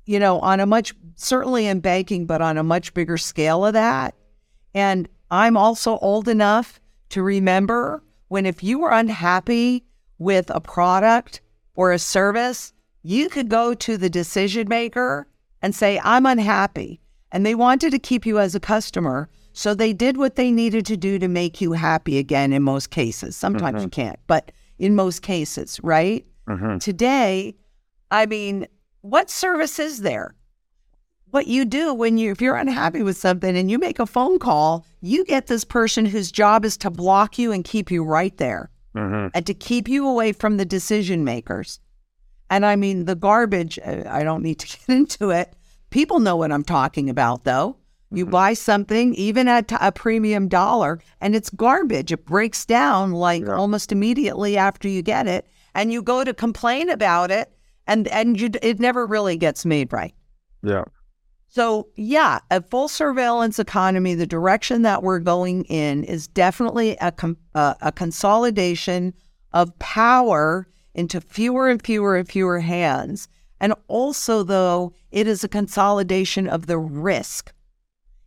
[0.07, 3.73] you know, on a much, certainly in banking, but on a much bigger scale of
[3.75, 4.15] that.
[4.75, 6.81] And I'm also old enough
[7.11, 9.85] to remember when if you were unhappy
[10.19, 11.41] with a product
[11.75, 12.73] or a service,
[13.03, 15.27] you could go to the decision maker
[15.61, 17.01] and say, I'm unhappy.
[17.31, 19.29] And they wanted to keep you as a customer.
[19.53, 22.91] So they did what they needed to do to make you happy again in most
[22.91, 23.37] cases.
[23.37, 23.85] Sometimes mm-hmm.
[23.85, 26.27] you can't, but in most cases, right?
[26.49, 26.79] Mm-hmm.
[26.79, 27.55] Today,
[28.11, 28.67] I mean,
[29.03, 30.35] what service is there?
[31.31, 34.39] What you do when you, if you're unhappy with something and you make a phone
[34.39, 38.37] call, you get this person whose job is to block you and keep you right
[38.39, 39.29] there Mm-hmm.
[39.33, 41.81] and to keep you away from the decision makers.
[42.51, 45.55] And I mean, the garbage, uh, I don't need to get into it.
[45.89, 47.79] People know what I'm talking about, though.
[48.11, 52.13] You buy something, even at a premium dollar, and it's garbage.
[52.13, 56.91] It breaks down like almost immediately after you get it, and you go to complain
[56.91, 57.51] about it,
[57.87, 60.15] and and you, it never really gets made right.
[60.63, 60.85] Yeah.
[61.49, 67.13] So, yeah, a full surveillance economy, the direction that we're going in is definitely a,
[67.13, 69.13] com- uh, a consolidation
[69.53, 73.29] of power into fewer and fewer and fewer hands.
[73.61, 77.53] And also, though, it is a consolidation of the risk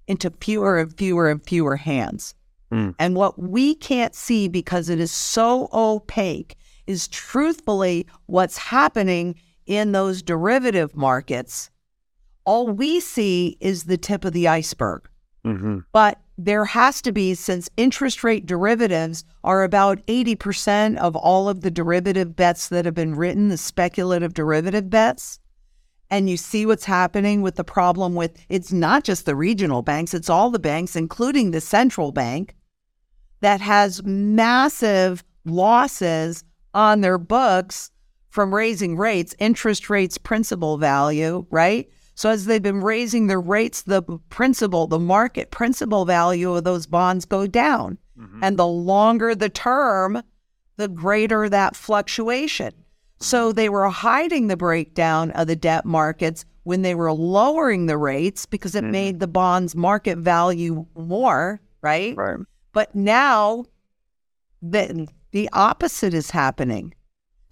[0.08, 2.36] into fewer and fewer and fewer hands.
[3.00, 9.36] And what we can't see because it is so opaque is truthfully what's happening
[9.66, 11.70] in those derivative markets
[12.46, 15.10] all we see is the tip of the iceberg.
[15.44, 15.80] Mm-hmm.
[15.92, 21.62] But there has to be, since interest rate derivatives are about 80% of all of
[21.62, 25.40] the derivative bets that have been written, the speculative derivative bets.
[26.10, 30.14] And you see what's happening with the problem with it's not just the regional banks,
[30.14, 32.56] it's all the banks, including the central bank,
[33.42, 36.44] that has massive losses
[36.74, 37.92] on their books
[38.36, 41.90] from raising rates, interest rates, principal value, right?
[42.16, 46.86] So as they've been raising their rates, the principal, the market principal value of those
[46.86, 47.98] bonds go down.
[48.20, 48.44] Mm-hmm.
[48.44, 50.22] And the longer the term,
[50.76, 52.74] the greater that fluctuation.
[53.22, 57.98] So they were hiding the breakdown of the debt markets when they were lowering the
[57.98, 58.92] rates because it mm-hmm.
[58.92, 62.18] made the bonds market value more, right?
[62.18, 62.40] Right.
[62.74, 63.64] But now
[64.62, 66.95] the the opposite is happening.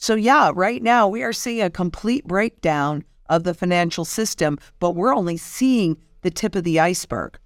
[0.04, 4.98] So yeah, right now we are seeing a complete breakdown of the financial system, but
[4.98, 7.40] we're only seeing the tip of the iceberg.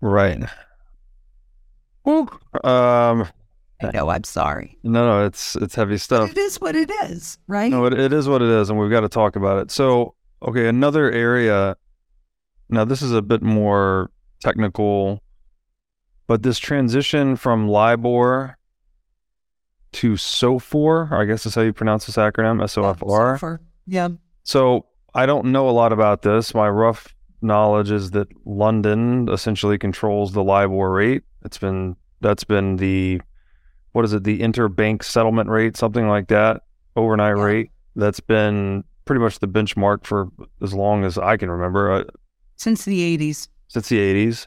[0.00, 0.40] Right.
[2.06, 3.26] Um,
[3.82, 4.10] I know.
[4.10, 4.78] I'm sorry.
[4.84, 6.28] No, no, it's it's heavy stuff.
[6.28, 7.68] But it is what it is, right?
[7.68, 9.72] No, it, it is what it is, and we've got to talk about it.
[9.72, 11.76] So, okay, another area.
[12.68, 15.20] Now, this is a bit more technical,
[16.28, 18.56] but this transition from LIBOR
[19.94, 23.58] to SOFR, I guess is how you pronounce this acronym, SOFR.
[23.86, 24.08] Yeah.
[24.42, 26.54] So I don't know a lot about this.
[26.54, 31.22] My rough knowledge is that London essentially controls the LIBOR rate.
[31.44, 33.20] It's been that's been the
[33.92, 36.62] what is it, the interbank settlement rate, something like that,
[36.96, 37.42] overnight yeah.
[37.42, 37.70] rate.
[37.94, 40.28] That's been pretty much the benchmark for
[40.60, 41.92] as long as I can remember.
[41.92, 42.04] Uh,
[42.56, 43.48] since the 80s.
[43.68, 44.46] Since the 80s.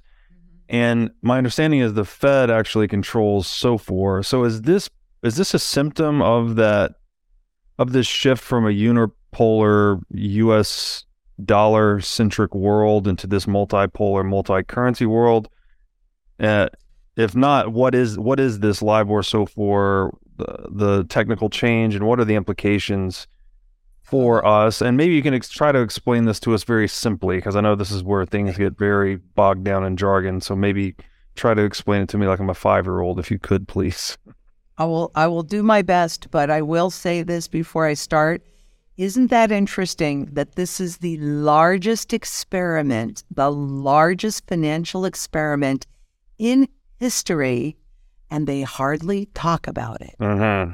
[0.70, 4.26] And my understanding is the Fed actually controls SOFR.
[4.26, 4.90] So is this
[5.24, 6.96] is this a symptom of that
[7.78, 11.06] of this shift from a unipolar US
[11.44, 15.50] dollar centric world into this multipolar multi currency world?
[16.40, 16.68] Uh,
[17.16, 22.20] if not, what is what is this LIBOR SOFR the, the technical change and what
[22.20, 23.28] are the implications
[24.04, 24.82] for us?
[24.82, 27.62] And maybe you can ex- try to explain this to us very simply because I
[27.62, 30.42] know this is where things get very bogged down in jargon.
[30.42, 30.96] So maybe
[31.36, 33.68] try to explain it to me like I'm a five year old, if you could,
[33.68, 34.18] please.
[34.78, 38.42] I will I will do my best, but I will say this before I start.
[38.98, 45.86] Isn't that interesting that this is the largest experiment, the largest financial experiment
[46.40, 46.68] in
[47.00, 47.78] history,
[48.32, 50.16] and they hardly talk about it?
[50.20, 50.74] Mm-hmm.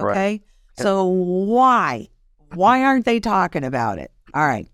[0.00, 0.04] Okay.
[0.04, 0.42] Right.
[0.78, 2.08] So, why?
[2.54, 4.10] Why aren't they talking about it?
[4.32, 4.68] All right.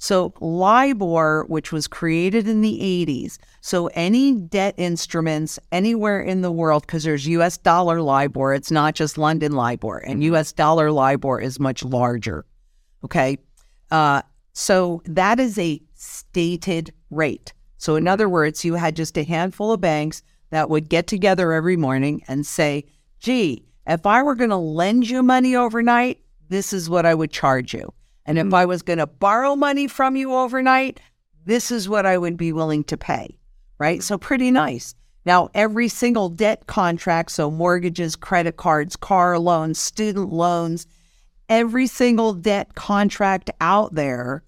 [0.00, 6.52] So, LIBOR, which was created in the 80s, so any debt instruments anywhere in the
[6.52, 10.34] world, because there's US dollar LIBOR, it's not just London LIBOR, and mm-hmm.
[10.34, 12.44] US dollar LIBOR is much larger.
[13.04, 13.38] Okay.
[13.90, 14.22] Uh,
[14.52, 17.52] so, that is a stated rate.
[17.78, 21.52] So, in other words, you had just a handful of banks that would get together
[21.52, 22.84] every morning and say,
[23.18, 27.30] gee, if I were going to lend you money overnight, this is what I would
[27.30, 27.92] charge you.
[28.28, 28.54] And if.
[28.54, 31.00] I was going to borrow money from you overnight,
[31.46, 33.38] this is what I would be willing to pay.
[33.78, 34.02] Right.
[34.02, 34.94] So, pretty nice.
[35.24, 40.86] Now, every single debt contract, so mortgages, credit cards, car loans, student loans,
[41.48, 44.42] every single debt contract out there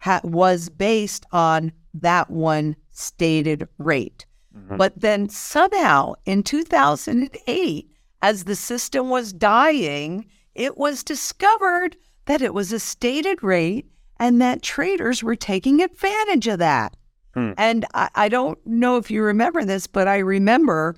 [0.00, 4.26] ha- was based on that one stated rate.
[4.56, 4.76] Mm-hmm.
[4.76, 7.90] But then somehow in 2008,
[8.22, 11.96] as the system was dying, it was discovered
[12.26, 13.86] that it was a stated rate
[14.18, 16.96] and that traders were taking advantage of that.
[17.34, 17.52] Hmm.
[17.56, 20.96] And I, I, don't know if you remember this, but I remember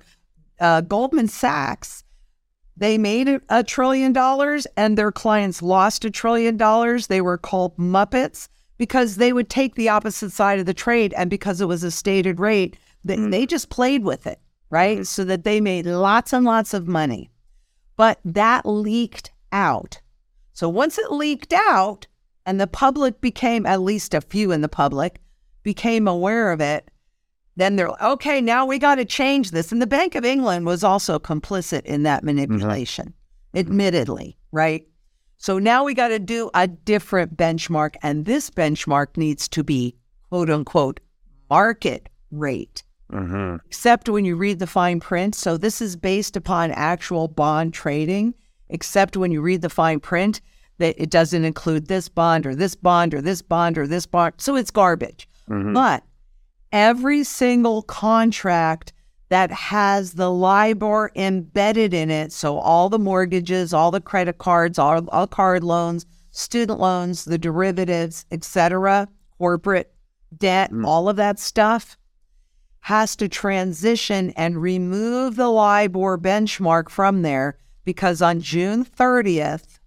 [0.59, 2.03] uh, Goldman Sachs,
[2.77, 7.07] they made a, a trillion dollars and their clients lost a trillion dollars.
[7.07, 11.13] They were called Muppets because they would take the opposite side of the trade.
[11.15, 13.29] And because it was a stated rate, they, hmm.
[13.29, 14.97] they just played with it, right?
[14.97, 15.03] Hmm.
[15.03, 17.31] So that they made lots and lots of money.
[17.95, 20.01] But that leaked out.
[20.55, 22.07] So once it leaked out
[22.45, 25.19] and the public became, at least a few in the public,
[25.63, 26.89] became aware of it,
[27.57, 29.73] then they're okay, now we got to change this.
[29.73, 32.37] And the Bank of England was also complicit in that mm-hmm.
[32.37, 33.59] manipulation, mm-hmm.
[33.59, 34.87] admittedly, right?
[35.37, 37.95] So now we got to do a different benchmark.
[38.01, 39.97] And this benchmark needs to be
[40.29, 41.01] quote unquote
[41.49, 42.81] market rate.
[43.11, 43.57] Mm-hmm.
[43.67, 45.35] Except when you read the fine print.
[45.35, 48.35] So this is based upon actual bond trading
[48.69, 50.41] except when you read the fine print
[50.77, 54.33] that it doesn't include this bond or this bond or this bond or this bond.
[54.37, 55.27] So it's garbage.
[55.49, 55.73] Mm-hmm.
[55.73, 56.03] But
[56.71, 58.91] every single contract
[59.29, 64.77] that has the LIBOR embedded in it, so all the mortgages, all the credit cards,
[64.77, 69.07] all, all card loans, student loans, the derivatives, etc.,
[69.37, 69.93] corporate
[70.37, 70.85] debt, mm.
[70.85, 71.97] all of that stuff
[72.81, 79.79] has to transition and remove the LIBOR benchmark from there because on June 30th,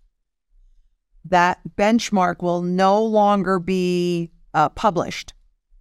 [1.25, 5.35] that benchmark will no longer be uh, published.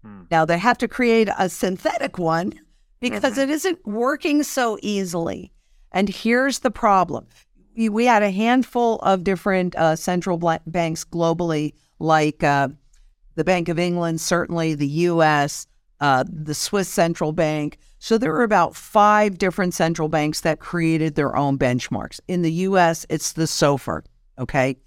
[0.03, 0.23] Hmm.
[0.29, 2.53] Now they have to create a synthetic one
[2.99, 5.51] because it isn't working so easily.
[5.91, 7.27] And here's the problem
[7.75, 12.69] we, we had a handful of different uh, central banks globally, like uh,
[13.35, 15.67] the Bank of England, certainly the US,
[15.99, 17.77] uh, the Swiss Central Bank.
[17.99, 22.19] So there are about five different central banks that created their own benchmarks.
[22.27, 24.03] In the US, it's the SOFR,
[24.37, 24.77] okay?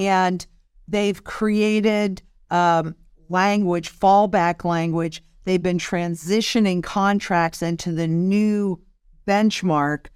[0.00, 0.46] And
[0.88, 2.94] they've created um,
[3.28, 5.22] language, fallback language.
[5.44, 8.80] They've been transitioning contracts into the new
[9.28, 10.06] benchmark,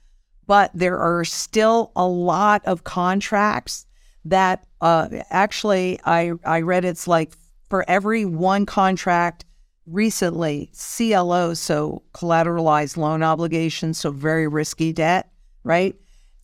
[0.46, 3.86] but there are still a lot of contracts
[4.24, 7.32] that uh, actually I, I read it's like
[7.68, 9.44] for every one contract
[9.86, 15.30] recently, CLO, so collateralized loan obligations, so very risky debt,
[15.64, 15.96] right?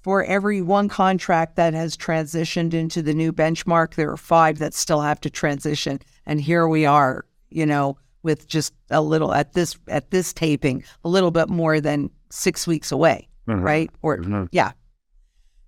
[0.03, 4.73] For every one contract that has transitioned into the new benchmark, there are five that
[4.75, 6.01] still have to transition.
[6.27, 10.83] And here we are, you know, with just a little at this at this taping,
[11.05, 13.29] a little bit more than six weeks away,
[13.63, 13.91] right?
[14.03, 14.49] Or Mhm.
[14.53, 14.73] yeah.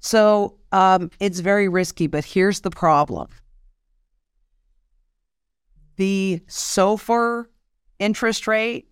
[0.00, 3.28] So um, it's very risky, but here's the problem.
[5.96, 7.46] The SOFR
[7.98, 8.88] interest rate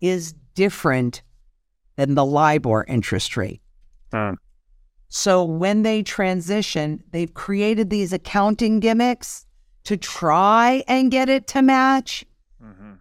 [0.00, 1.22] is different
[1.96, 3.60] than the LIBOR interest rate.
[4.12, 4.34] Hmm.
[5.08, 9.46] So when they transition, they've created these accounting gimmicks
[9.84, 12.24] to try and get it to match,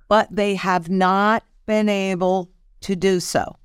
[0.09, 2.51] but they have not been able
[2.81, 3.55] to do so.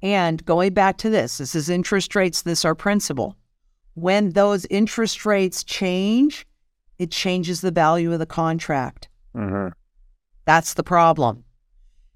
[0.00, 3.36] And going back to this, this is interest rates, this are principal.
[3.94, 6.46] When those interest rates change,
[6.98, 9.08] it changes the value of the contract.
[9.34, 9.72] Mhm.
[10.44, 11.44] That's the problem.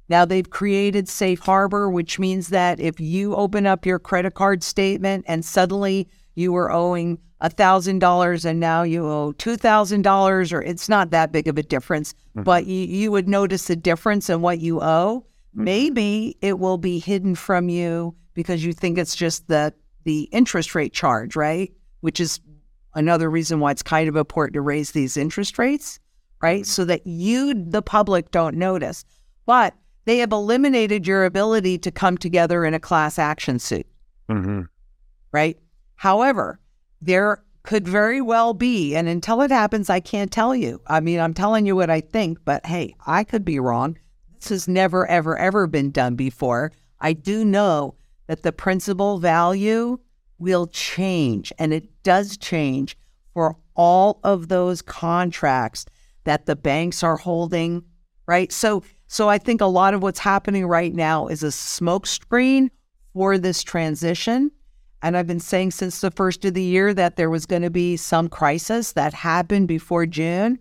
[0.09, 4.63] Now they've created safe harbor, which means that if you open up your credit card
[4.63, 11.11] statement and suddenly you were owing $1,000 and now you owe $2,000, or it's not
[11.11, 12.43] that big of a difference, hmm.
[12.43, 15.27] but you, you would notice a difference in what you owe.
[15.55, 15.65] Hmm.
[15.65, 19.75] Maybe it will be hidden from you because you think it's just the,
[20.05, 21.73] the interest rate charge, right?
[22.01, 22.41] Which is
[22.95, 25.99] another reason why it's kind of important to raise these interest rates,
[26.43, 26.67] right?
[26.67, 29.05] So that you, the public, don't notice.
[29.47, 29.75] But
[30.05, 33.87] they have eliminated your ability to come together in a class action suit,
[34.29, 34.69] Mhm.
[35.33, 35.59] right?
[35.97, 36.61] However,
[37.01, 40.81] there could very well be, and until it happens, I can't tell you.
[40.87, 43.99] I mean, I'm telling you what I think, but hey, I could be wrong.
[44.39, 46.71] This has never, ever, ever been done before.
[47.01, 47.95] I do know
[48.29, 49.99] that the principal value
[50.39, 52.97] will change, and it does change
[53.35, 55.87] for all of those contracts
[56.27, 57.83] that the banks are holding,
[58.27, 58.53] right?
[58.53, 62.71] So, so I think a lot of what's happening right now is a smokescreen
[63.15, 64.51] for this transition.
[65.03, 67.71] And I've been saying since the first of the year that there was going to
[67.71, 70.59] be some crisis that happened before June.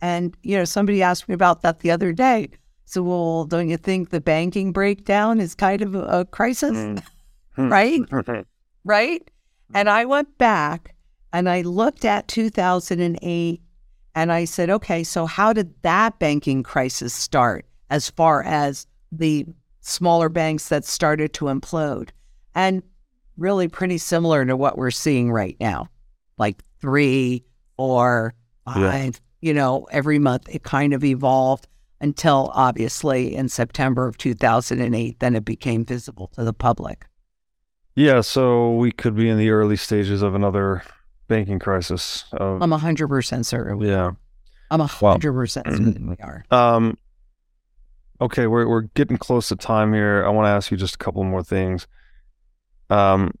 [0.00, 2.48] And, you know, somebody asked me about that the other day.
[2.84, 6.72] So, well, don't you think the banking breakdown is kind of a, a crisis?
[6.72, 6.96] Hmm.
[7.54, 7.70] Hmm.
[7.70, 8.00] right?
[8.84, 9.30] Right.
[9.74, 10.94] And I went back
[11.32, 13.61] and I looked at 2008
[14.14, 19.46] and I said, okay, so how did that banking crisis start as far as the
[19.80, 22.10] smaller banks that started to implode?
[22.54, 22.82] And
[23.36, 25.88] really pretty similar to what we're seeing right now
[26.38, 27.44] like three,
[27.76, 28.34] four,
[28.66, 28.74] Yeah.
[28.74, 31.68] five, you know, every month it kind of evolved
[32.00, 37.06] until obviously in September of 2008, then it became visible to the public.
[37.94, 40.82] Yeah, so we could be in the early stages of another
[41.32, 42.24] banking crisis.
[42.32, 43.80] Of, I'm 100% certain.
[43.80, 44.10] yeah.
[44.70, 46.44] I'm Well, 100% certain we are.
[46.50, 46.96] Um,
[48.20, 50.24] okay, we're we're getting close to time here.
[50.26, 51.86] I want to ask you just a couple more things.
[52.90, 53.32] Um,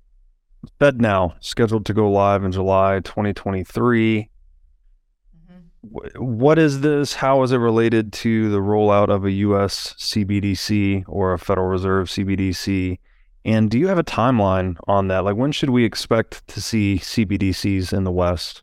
[0.78, 4.28] Fed now scheduled to go live in July 2023.
[5.82, 7.14] Wh- What is this?
[7.14, 9.94] How is it related to the rollout of a U.S.
[9.98, 12.98] CBDC or a Federal Reserve CBDC?
[13.44, 15.24] And do you have a timeline on that?
[15.24, 18.62] Like, when should we expect to see CBDCs in the West?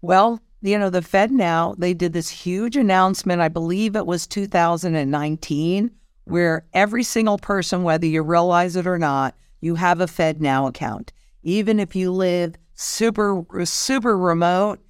[0.00, 4.26] Well, you know, the Fed now, they did this huge announcement, I believe it was
[4.26, 5.90] 2019,
[6.24, 10.66] where every single person, whether you realize it or not, you have a Fed Now
[10.66, 11.12] account.
[11.42, 14.80] Even if you live super, super remote,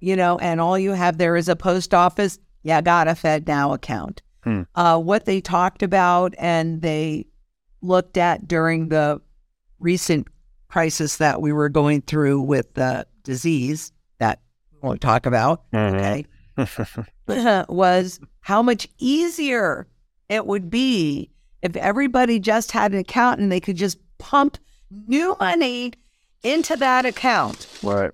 [0.00, 3.46] you know, and all you have there is a post office, yeah, got a Fed
[3.46, 4.22] Now account.
[4.44, 4.62] Hmm.
[4.74, 7.26] Uh, what they talked about and they
[7.86, 9.20] looked at during the
[9.78, 10.28] recent
[10.68, 14.40] crisis that we were going through with the disease that
[14.72, 15.96] we won't talk about, mm-hmm.
[15.96, 16.24] okay,
[17.68, 19.86] was how much easier
[20.28, 21.30] it would be
[21.62, 24.58] if everybody just had an account and they could just pump
[25.06, 25.92] new money
[26.42, 27.66] into that account.
[27.82, 28.12] Right.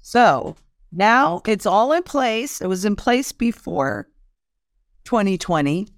[0.00, 0.56] So
[0.92, 2.60] now it's all in place.
[2.60, 4.08] It was in place before
[5.04, 5.88] 2020,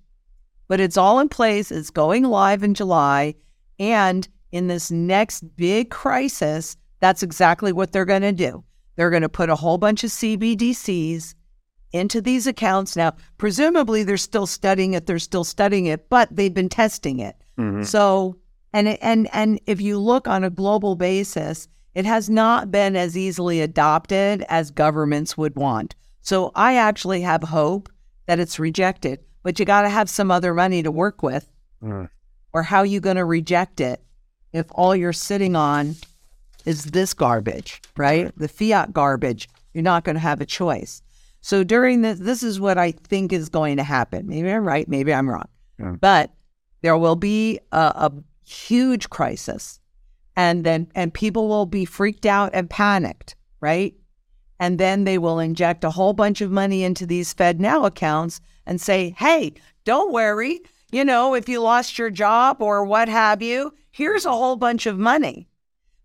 [0.69, 1.71] but it's all in place.
[1.71, 3.35] It's going live in July.
[3.79, 8.65] And in this next big crisis, that's exactly what they're going to do.
[8.97, 11.35] They're going to put a whole bunch of CBDCs
[11.93, 12.97] into these accounts.
[12.97, 17.37] Now, presumably they're still studying it, they're still studying it, but they've been testing it.
[17.59, 17.85] Mhm.
[17.87, 18.37] So,
[18.73, 23.17] and and and if you look on a global basis, it has not been as
[23.17, 25.95] easily adopted as governments would want.
[26.23, 27.91] So, I actually have hope
[28.27, 31.49] that it's rejected, but you got to have some other money to work with,
[31.83, 32.09] Mm.
[32.53, 34.01] or how you going to reject it
[34.53, 35.97] if all you're sitting on
[36.65, 38.33] is this garbage, right?
[38.39, 39.49] The fiat garbage.
[39.75, 41.03] You're not going to have a choice.
[41.41, 44.29] So during this, this is what I think is going to happen.
[44.29, 45.97] Maybe I'm right, maybe I'm wrong, Yeah.
[46.01, 46.31] but
[46.83, 48.13] there will be a, a
[48.47, 49.81] huge crisis,
[50.37, 53.95] and then and people will be freaked out and panicked, right?
[54.61, 58.41] And then they will inject a whole bunch of money into these Fed Now accounts
[58.67, 59.55] and say, "Hey,
[59.85, 60.61] don't worry.
[60.91, 64.87] You know, if you lost your job or what have you, here's a whole bunch
[64.87, 65.49] of money."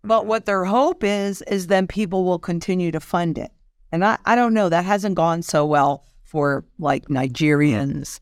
[0.04, 3.50] But what their hope is, is then people will continue to fund it.
[3.92, 8.20] And I, I don't know, that hasn't gone so well for like Nigerians,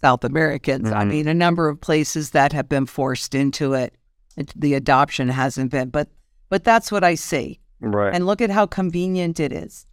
[0.00, 0.90] South Americans.
[0.90, 1.08] I Mhm.
[1.08, 3.94] mean, a number of places that have been forced into it.
[4.36, 4.52] it.
[4.56, 6.08] The adoption hasn't been, but
[6.48, 7.60] but that's what I see.
[7.80, 8.14] Right.
[8.14, 9.86] And look at how convenient it is.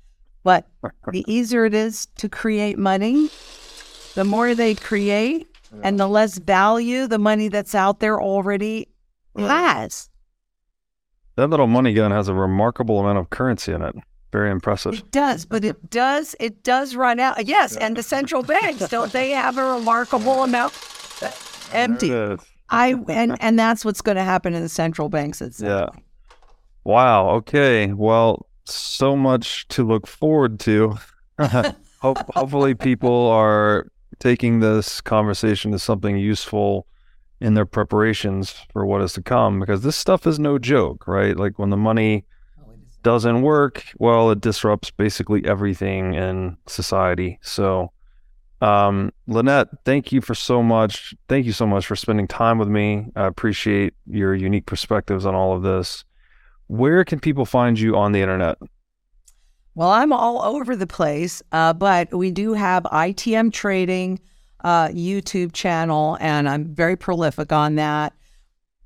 [0.44, 0.68] But
[1.12, 3.30] the easier it is to create money,
[4.16, 5.48] the more they create,
[5.84, 8.88] and the less value the money that's out there already
[9.38, 10.10] has.
[11.36, 13.96] that little money gun has a remarkable amount of currency in it.
[14.32, 14.94] Very impressive.
[14.96, 17.46] It does, but it does it does run out.
[17.46, 20.74] Yes, and the central banks don't they have a remarkable amount
[21.74, 22.10] empty?
[22.10, 22.46] There it is.
[22.70, 25.42] I and and that's what's going to happen in the central banks.
[25.42, 25.88] It's Yeah.
[26.84, 27.30] Wow.
[27.30, 27.92] Okay.
[27.94, 30.98] Well, so much to look forward to.
[32.02, 33.88] Hope, hopefully, people are
[34.18, 36.88] taking this conversation as something useful
[37.40, 41.38] in their preparations for what is to come because this stuff is no joke, right?
[41.38, 42.26] Like when the money
[43.04, 47.40] doesn't work, well, it disrupts basically everything in society.
[47.42, 47.92] So,
[48.62, 51.14] um, Lynette, thank you for so much.
[51.30, 53.08] Thank you so much for spending time with me.
[53.16, 56.04] I appreciate your unique perspectives on all of this.
[56.68, 58.58] Where can people find you on the internet?
[59.80, 64.20] Well, I'm all over the place, uh, but we do have ITM Trading
[64.62, 68.12] uh, YouTube channel, and I'm very prolific on that.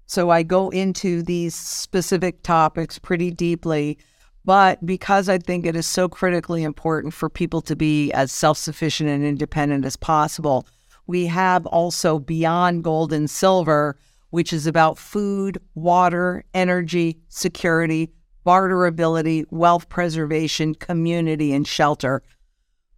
[0.06, 3.98] So I go into these specific topics pretty deeply.
[4.46, 8.60] But because I think it is so critically important for people to be as self
[8.60, 10.68] sufficient and independent as possible,
[11.08, 13.98] we have also Beyond Gold and Silver,
[14.30, 18.12] which is about food, water, energy, security,
[18.46, 22.22] barterability, wealth preservation, community, and shelter.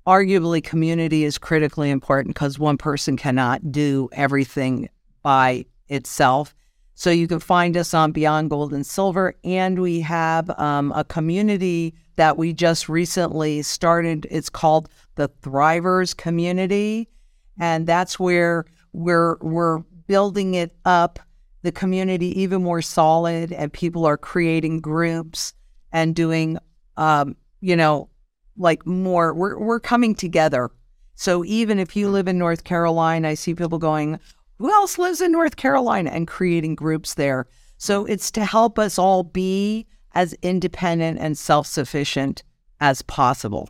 [0.07, 4.89] Arguably, community is critically important because one person cannot do everything
[5.23, 6.53] by itself.
[6.93, 11.03] So you can find us on Beyond Gold and Silver, and we have um, a
[11.03, 14.27] community that we just recently started.
[14.31, 17.09] It's called the Thrivers Community,
[17.59, 21.19] and that's where we're we're building it up,
[21.65, 25.53] the community even more solid, and people are creating groups
[25.91, 26.57] and doing,
[26.95, 28.09] um, you know,
[28.55, 29.33] like more.
[29.33, 30.71] We're we're coming together.
[31.15, 34.19] So even if you live in North Carolina, I see people going,
[34.59, 37.47] who else lives in North Carolina and creating groups there.
[37.77, 42.43] So it's to help us all be as independent and self sufficient
[42.79, 43.69] as possible.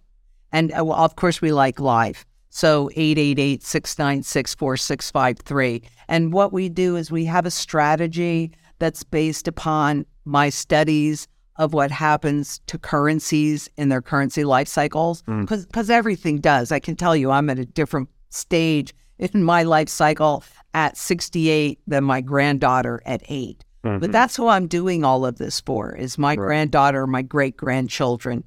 [0.51, 2.25] And uh, well, of course, we like live.
[2.55, 5.83] So 888 696 4653.
[6.07, 11.27] And what we do is we have a strategy that's based upon my studies
[11.57, 15.21] of what happens to currencies in their currency life cycles.
[15.23, 15.49] Mm.
[15.49, 16.71] Because everything does.
[16.71, 20.41] I can tell you, I'm at a different stage in my life cycle
[20.73, 24.11] at 68 than my granddaughter at 8 but mm-hmm.
[24.11, 28.43] that's who i'm doing all of this for is my granddaughter my great grandchildren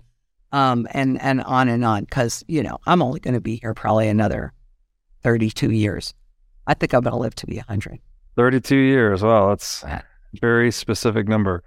[0.52, 3.74] um, and and on and on because you know i'm only going to be here
[3.74, 4.52] probably another
[5.22, 6.14] 32 years
[6.66, 7.98] i think i'm going to live to be 100
[8.36, 9.20] 32 years.
[9.20, 10.04] Wow, that's a
[10.40, 11.64] very specific number.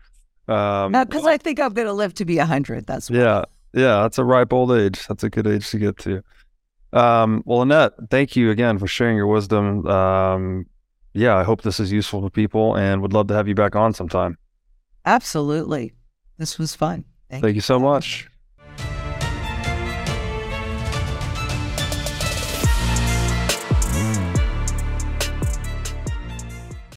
[0.48, 3.44] Um, because i think i'm going to live to be 100 that's yeah,
[3.74, 5.06] yeah, that's a ripe old age.
[5.08, 6.24] That's a good age to get to.
[6.94, 9.88] Um, well, Lynette, thank you again for sharing your wisdom.
[9.88, 10.66] Um,
[11.14, 13.76] yeah, I hope this is useful to people and would love to have you back
[13.76, 14.38] on sometime.
[15.06, 15.94] absolutely
[16.38, 17.06] this was fun
[17.40, 18.28] Thank you so much.